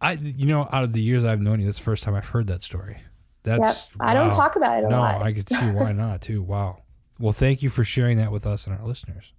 i 0.00 0.12
you 0.12 0.46
know 0.46 0.68
out 0.72 0.82
of 0.82 0.92
the 0.92 1.00
years 1.00 1.24
i've 1.24 1.40
known 1.40 1.60
you 1.60 1.66
this 1.66 1.78
first 1.78 2.02
time 2.02 2.14
i've 2.14 2.28
heard 2.28 2.46
that 2.46 2.62
story 2.62 2.98
that's 3.42 3.88
yep. 3.92 3.96
i 4.00 4.14
don't 4.14 4.30
talk 4.30 4.56
about 4.56 4.78
it 4.78 4.84
a 4.84 4.88
no 4.88 5.00
lot. 5.00 5.22
i 5.22 5.32
could 5.32 5.48
see 5.48 5.70
why 5.70 5.92
not 5.92 6.20
too 6.20 6.42
wow 6.42 6.82
well 7.18 7.32
thank 7.32 7.62
you 7.62 7.70
for 7.70 7.84
sharing 7.84 8.18
that 8.18 8.32
with 8.32 8.46
us 8.46 8.66
and 8.66 8.76
our 8.76 8.86
listeners 8.86 9.32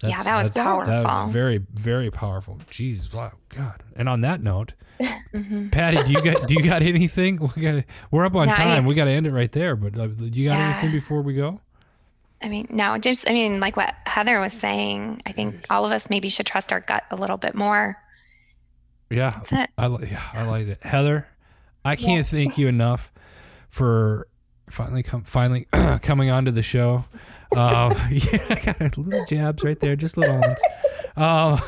that's, 0.00 0.12
yeah, 0.12 0.22
that 0.22 0.42
was 0.42 0.50
powerful. 0.52 0.90
That 0.90 1.04
was 1.04 1.32
very, 1.32 1.58
very 1.74 2.10
powerful. 2.10 2.58
Jesus, 2.70 3.12
wow, 3.12 3.32
God. 3.50 3.82
And 3.94 4.08
on 4.08 4.22
that 4.22 4.42
note, 4.42 4.72
mm-hmm. 5.00 5.68
Patty, 5.68 6.02
do 6.04 6.12
you 6.12 6.22
got 6.22 6.48
do 6.48 6.54
you 6.54 6.62
got 6.62 6.82
anything? 6.82 7.38
We 7.56 7.62
got 7.62 7.84
we're 8.10 8.24
up 8.24 8.34
on 8.34 8.48
no, 8.48 8.54
time. 8.54 8.84
I 8.84 8.88
we 8.88 8.94
got 8.94 9.04
to 9.04 9.10
end 9.10 9.26
it 9.26 9.32
right 9.32 9.52
there. 9.52 9.76
But 9.76 9.98
uh, 9.98 10.06
do 10.06 10.24
you 10.24 10.48
got 10.48 10.58
yeah. 10.58 10.72
anything 10.72 10.92
before 10.92 11.20
we 11.20 11.34
go? 11.34 11.60
I 12.42 12.48
mean, 12.48 12.66
no, 12.70 12.96
just 12.98 13.28
I 13.28 13.32
mean, 13.32 13.60
like 13.60 13.76
what 13.76 13.94
Heather 14.06 14.40
was 14.40 14.52
saying. 14.54 15.22
I 15.26 15.32
think 15.32 15.66
all 15.68 15.84
of 15.84 15.92
us 15.92 16.08
maybe 16.08 16.28
should 16.28 16.46
trust 16.46 16.72
our 16.72 16.80
gut 16.80 17.04
a 17.10 17.16
little 17.16 17.36
bit 17.36 17.54
more. 17.54 17.96
Yeah, 19.10 19.40
I 19.76 19.86
yeah, 20.02 20.22
I 20.32 20.42
like 20.42 20.68
it, 20.68 20.78
Heather. 20.82 21.26
I 21.84 21.96
can't 21.96 22.26
yeah. 22.26 22.38
thank 22.38 22.58
you 22.58 22.68
enough 22.68 23.12
for 23.68 24.28
finally 24.70 25.02
come 25.02 25.24
finally 25.24 25.66
coming 26.02 26.30
onto 26.30 26.50
the 26.50 26.62
show. 26.62 27.04
Uh, 27.54 27.94
yeah, 28.10 28.46
I 28.48 28.72
got 28.78 28.96
little 28.96 29.24
jabs 29.26 29.64
right 29.64 29.78
there, 29.80 29.96
just 29.96 30.16
little 30.16 30.38
ones. 30.38 30.60
Uh, 31.16 31.60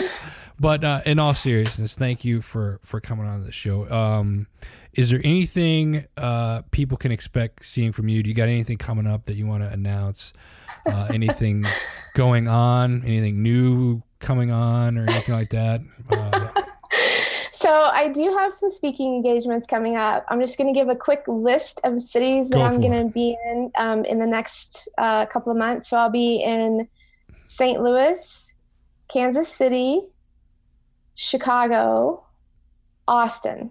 but 0.60 0.84
uh, 0.84 1.00
in 1.06 1.18
all 1.18 1.34
seriousness, 1.34 1.96
thank 1.96 2.24
you 2.24 2.42
for 2.42 2.80
for 2.84 3.00
coming 3.00 3.26
on 3.26 3.42
the 3.42 3.52
show. 3.52 3.90
Um, 3.90 4.46
is 4.92 5.10
there 5.10 5.20
anything 5.22 6.06
uh, 6.16 6.62
people 6.70 6.96
can 6.96 7.12
expect 7.12 7.64
seeing 7.64 7.92
from 7.92 8.08
you? 8.08 8.22
Do 8.22 8.28
you 8.28 8.34
got 8.34 8.48
anything 8.48 8.76
coming 8.76 9.06
up 9.06 9.26
that 9.26 9.34
you 9.34 9.46
want 9.46 9.62
to 9.62 9.70
announce? 9.70 10.32
Uh, 10.86 11.08
anything 11.12 11.64
going 12.14 12.48
on? 12.48 13.04
Anything 13.04 13.42
new 13.42 14.02
coming 14.18 14.50
on, 14.50 14.98
or 14.98 15.04
anything 15.04 15.34
like 15.34 15.50
that? 15.50 15.80
Uh, 16.10 16.62
so 17.52 17.70
I 17.70 18.08
do 18.08 18.34
have 18.38 18.52
some 18.52 18.70
speaking 18.70 19.14
engagements 19.14 19.68
coming 19.68 19.96
up. 19.96 20.24
I'm 20.28 20.40
just 20.40 20.58
going 20.58 20.72
to 20.72 20.78
give 20.78 20.88
a 20.88 20.96
quick 20.96 21.22
list 21.28 21.80
of 21.84 22.02
cities 22.02 22.48
that 22.48 22.56
Go 22.56 22.62
I'm 22.62 22.80
going 22.80 23.06
to 23.06 23.12
be 23.12 23.36
in 23.48 23.70
um, 23.76 24.04
in 24.04 24.18
the 24.18 24.26
next 24.26 24.88
uh, 24.98 25.26
couple 25.26 25.52
of 25.52 25.58
months. 25.58 25.90
So 25.90 25.96
I'll 25.96 26.10
be 26.10 26.42
in 26.42 26.88
St. 27.46 27.80
Louis, 27.80 28.54
Kansas 29.08 29.48
City, 29.48 30.02
Chicago, 31.14 32.24
Austin. 33.06 33.70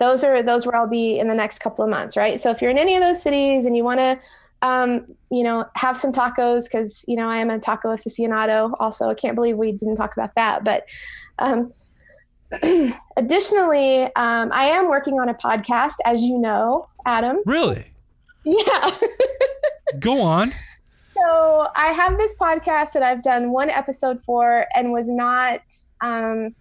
Those 0.00 0.24
are 0.24 0.42
those 0.42 0.66
where 0.66 0.74
I'll 0.74 0.88
be 0.88 1.18
in 1.18 1.28
the 1.28 1.34
next 1.34 1.60
couple 1.60 1.84
of 1.84 1.90
months, 1.90 2.16
right? 2.16 2.40
So 2.40 2.50
if 2.50 2.60
you're 2.60 2.70
in 2.70 2.78
any 2.78 2.96
of 2.96 3.02
those 3.02 3.22
cities 3.22 3.66
and 3.66 3.76
you 3.76 3.84
want 3.84 4.00
to 4.00 4.18
um, 4.62 5.06
you 5.30 5.42
know, 5.42 5.64
have 5.74 5.96
some 5.96 6.12
tacos 6.12 6.64
because 6.64 7.02
you 7.08 7.16
know 7.16 7.28
I 7.28 7.38
am 7.38 7.48
a 7.48 7.58
taco 7.58 7.96
aficionado. 7.96 8.74
Also, 8.78 9.08
I 9.08 9.14
can't 9.14 9.34
believe 9.34 9.56
we 9.56 9.72
didn't 9.72 9.96
talk 9.96 10.12
about 10.12 10.34
that. 10.34 10.64
But 10.64 10.84
um, 11.38 11.72
Additionally, 13.16 14.04
um, 14.16 14.50
I 14.52 14.66
am 14.66 14.88
working 14.88 15.20
on 15.20 15.28
a 15.28 15.34
podcast, 15.34 15.94
as 16.04 16.22
you 16.22 16.38
know, 16.38 16.88
Adam. 17.06 17.38
Really? 17.46 17.86
Yeah. 18.44 18.90
Go 20.00 20.20
on. 20.20 20.52
So 21.14 21.68
I 21.76 21.88
have 21.88 22.16
this 22.16 22.34
podcast 22.36 22.92
that 22.92 23.02
I've 23.02 23.22
done 23.22 23.50
one 23.50 23.70
episode 23.70 24.20
for, 24.20 24.66
and 24.74 24.92
was 24.92 25.08
not. 25.08 25.60
Um, 26.00 26.54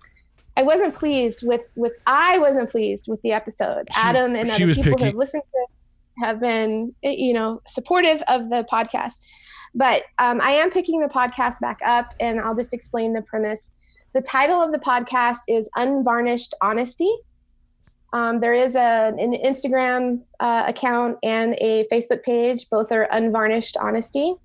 I 0.59 0.63
wasn't 0.63 0.93
pleased 0.93 1.47
with 1.47 1.61
with. 1.75 1.93
I 2.05 2.37
wasn't 2.37 2.69
pleased 2.69 3.07
with 3.07 3.21
the 3.21 3.31
episode. 3.31 3.87
She, 3.93 4.01
Adam 4.01 4.35
and 4.35 4.51
other 4.51 4.67
people 4.73 4.83
picky. 4.83 4.91
who 4.91 5.05
have 5.05 5.15
listened 5.15 5.43
to 5.53 6.25
have 6.25 6.41
been, 6.41 6.93
you 7.01 7.31
know, 7.31 7.61
supportive 7.65 8.21
of 8.27 8.49
the 8.49 8.65
podcast. 8.69 9.21
But 9.73 10.03
um, 10.17 10.41
I 10.41 10.51
am 10.51 10.69
picking 10.69 10.99
the 10.99 11.07
podcast 11.07 11.61
back 11.61 11.79
up, 11.85 12.13
and 12.19 12.41
I'll 12.41 12.55
just 12.55 12.73
explain 12.73 13.13
the 13.13 13.21
premise. 13.21 13.71
The 14.13 14.19
title 14.19 14.61
of 14.61 14.73
the 14.73 14.79
podcast 14.79 15.37
is 15.47 15.69
Unvarnished 15.77 16.53
Honesty. 16.61 17.15
Um, 18.11 18.41
there 18.41 18.53
is 18.53 18.75
a, 18.75 19.13
an 19.17 19.37
Instagram 19.41 20.23
uh, 20.41 20.65
account 20.67 21.19
and 21.23 21.55
a 21.61 21.85
Facebook 21.89 22.21
page. 22.23 22.69
Both 22.69 22.91
are 22.91 23.03
Unvarnished 23.03 23.77
Honesty. 23.79 24.35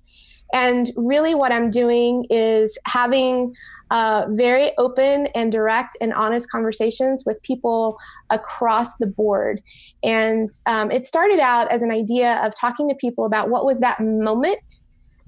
And 0.53 0.91
really, 0.95 1.35
what 1.35 1.51
I'm 1.51 1.69
doing 1.69 2.25
is 2.29 2.77
having 2.85 3.53
uh, 3.91 4.27
very 4.31 4.71
open 4.77 5.27
and 5.35 5.51
direct 5.51 5.97
and 6.01 6.13
honest 6.13 6.49
conversations 6.49 7.23
with 7.25 7.41
people 7.43 7.97
across 8.29 8.97
the 8.97 9.07
board. 9.07 9.61
And 10.03 10.49
um, 10.65 10.91
it 10.91 11.05
started 11.05 11.39
out 11.39 11.71
as 11.71 11.81
an 11.81 11.91
idea 11.91 12.35
of 12.43 12.53
talking 12.55 12.87
to 12.89 12.95
people 12.95 13.25
about 13.25 13.49
what 13.49 13.65
was 13.65 13.79
that 13.79 13.99
moment 13.99 14.79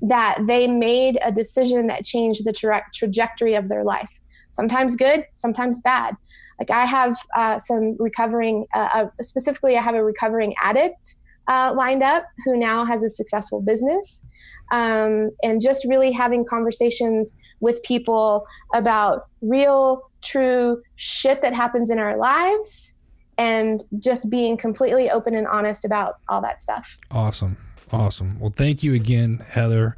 that 0.01 0.37
they 0.45 0.67
made 0.67 1.17
a 1.23 1.31
decision 1.31 1.87
that 1.87 2.05
changed 2.05 2.45
the 2.45 2.53
tra- 2.53 2.85
trajectory 2.93 3.55
of 3.55 3.67
their 3.67 3.83
life 3.83 4.19
sometimes 4.49 4.95
good, 4.95 5.25
sometimes 5.33 5.79
bad. 5.81 6.15
Like 6.59 6.71
I 6.71 6.85
have 6.85 7.15
uh, 7.35 7.59
some 7.59 7.95
recovering, 7.99 8.65
uh, 8.73 8.89
uh, 8.93 9.05
specifically, 9.21 9.77
I 9.77 9.81
have 9.81 9.95
a 9.95 10.03
recovering 10.03 10.53
addict 10.61 11.15
uh, 11.47 11.73
lined 11.75 12.03
up 12.03 12.25
who 12.45 12.57
now 12.57 12.83
has 12.85 13.03
a 13.03 13.09
successful 13.09 13.61
business. 13.61 14.23
Um, 14.71 15.31
and 15.43 15.61
just 15.61 15.85
really 15.85 16.11
having 16.11 16.45
conversations 16.45 17.35
with 17.59 17.81
people 17.83 18.45
about 18.73 19.27
real, 19.41 20.09
true 20.21 20.81
shit 20.95 21.41
that 21.41 21.53
happens 21.53 21.89
in 21.89 21.99
our 21.99 22.17
lives 22.17 22.93
and 23.37 23.83
just 23.99 24.29
being 24.29 24.57
completely 24.57 25.09
open 25.09 25.35
and 25.35 25.47
honest 25.47 25.85
about 25.85 26.15
all 26.29 26.41
that 26.41 26.61
stuff. 26.61 26.97
Awesome. 27.11 27.57
Awesome. 27.91 28.39
Well, 28.39 28.53
thank 28.55 28.83
you 28.83 28.93
again, 28.93 29.43
Heather. 29.47 29.95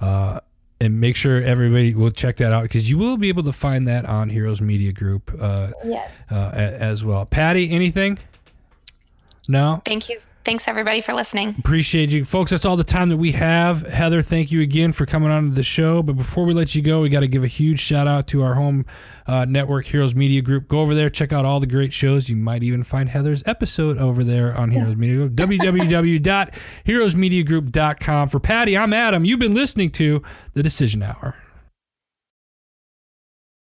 Uh, 0.00 0.40
and 0.80 1.00
make 1.00 1.14
sure 1.14 1.40
everybody 1.40 1.94
will 1.94 2.10
check 2.10 2.38
that 2.38 2.52
out 2.52 2.64
because 2.64 2.90
you 2.90 2.98
will 2.98 3.16
be 3.16 3.28
able 3.28 3.44
to 3.44 3.52
find 3.52 3.86
that 3.86 4.04
on 4.04 4.28
Heroes 4.28 4.60
Media 4.60 4.92
Group. 4.92 5.30
Uh, 5.40 5.70
yes. 5.84 6.30
Uh, 6.30 6.50
as 6.54 7.04
well. 7.04 7.24
Patty, 7.24 7.70
anything? 7.70 8.18
No. 9.48 9.80
Thank 9.84 10.08
you. 10.08 10.18
Thanks 10.44 10.66
everybody 10.66 11.00
for 11.00 11.14
listening. 11.14 11.54
Appreciate 11.58 12.10
you, 12.10 12.24
folks. 12.24 12.50
That's 12.50 12.64
all 12.64 12.76
the 12.76 12.82
time 12.82 13.10
that 13.10 13.16
we 13.16 13.30
have. 13.32 13.82
Heather, 13.82 14.22
thank 14.22 14.50
you 14.50 14.60
again 14.60 14.90
for 14.92 15.06
coming 15.06 15.30
on 15.30 15.44
to 15.44 15.50
the 15.50 15.62
show. 15.62 16.02
But 16.02 16.16
before 16.16 16.44
we 16.44 16.52
let 16.52 16.74
you 16.74 16.82
go, 16.82 17.00
we 17.02 17.08
got 17.08 17.20
to 17.20 17.28
give 17.28 17.44
a 17.44 17.48
huge 17.48 17.78
shout 17.78 18.08
out 18.08 18.26
to 18.28 18.42
our 18.42 18.54
home 18.54 18.84
uh, 19.26 19.44
network, 19.48 19.86
Heroes 19.86 20.16
Media 20.16 20.42
Group. 20.42 20.66
Go 20.66 20.80
over 20.80 20.96
there, 20.96 21.08
check 21.10 21.32
out 21.32 21.44
all 21.44 21.60
the 21.60 21.66
great 21.66 21.92
shows. 21.92 22.28
You 22.28 22.34
might 22.36 22.64
even 22.64 22.82
find 22.82 23.08
Heather's 23.08 23.42
episode 23.46 23.98
over 23.98 24.24
there 24.24 24.56
on 24.56 24.70
Heroes 24.72 24.96
Media 24.96 25.28
Group. 25.28 25.32
www.heroesmediagroup.com. 25.34 28.28
For 28.28 28.40
Patty, 28.40 28.76
I'm 28.76 28.92
Adam. 28.92 29.24
You've 29.24 29.40
been 29.40 29.54
listening 29.54 29.90
to 29.92 30.22
the 30.54 30.62
Decision 30.62 31.02
Hour. 31.02 31.36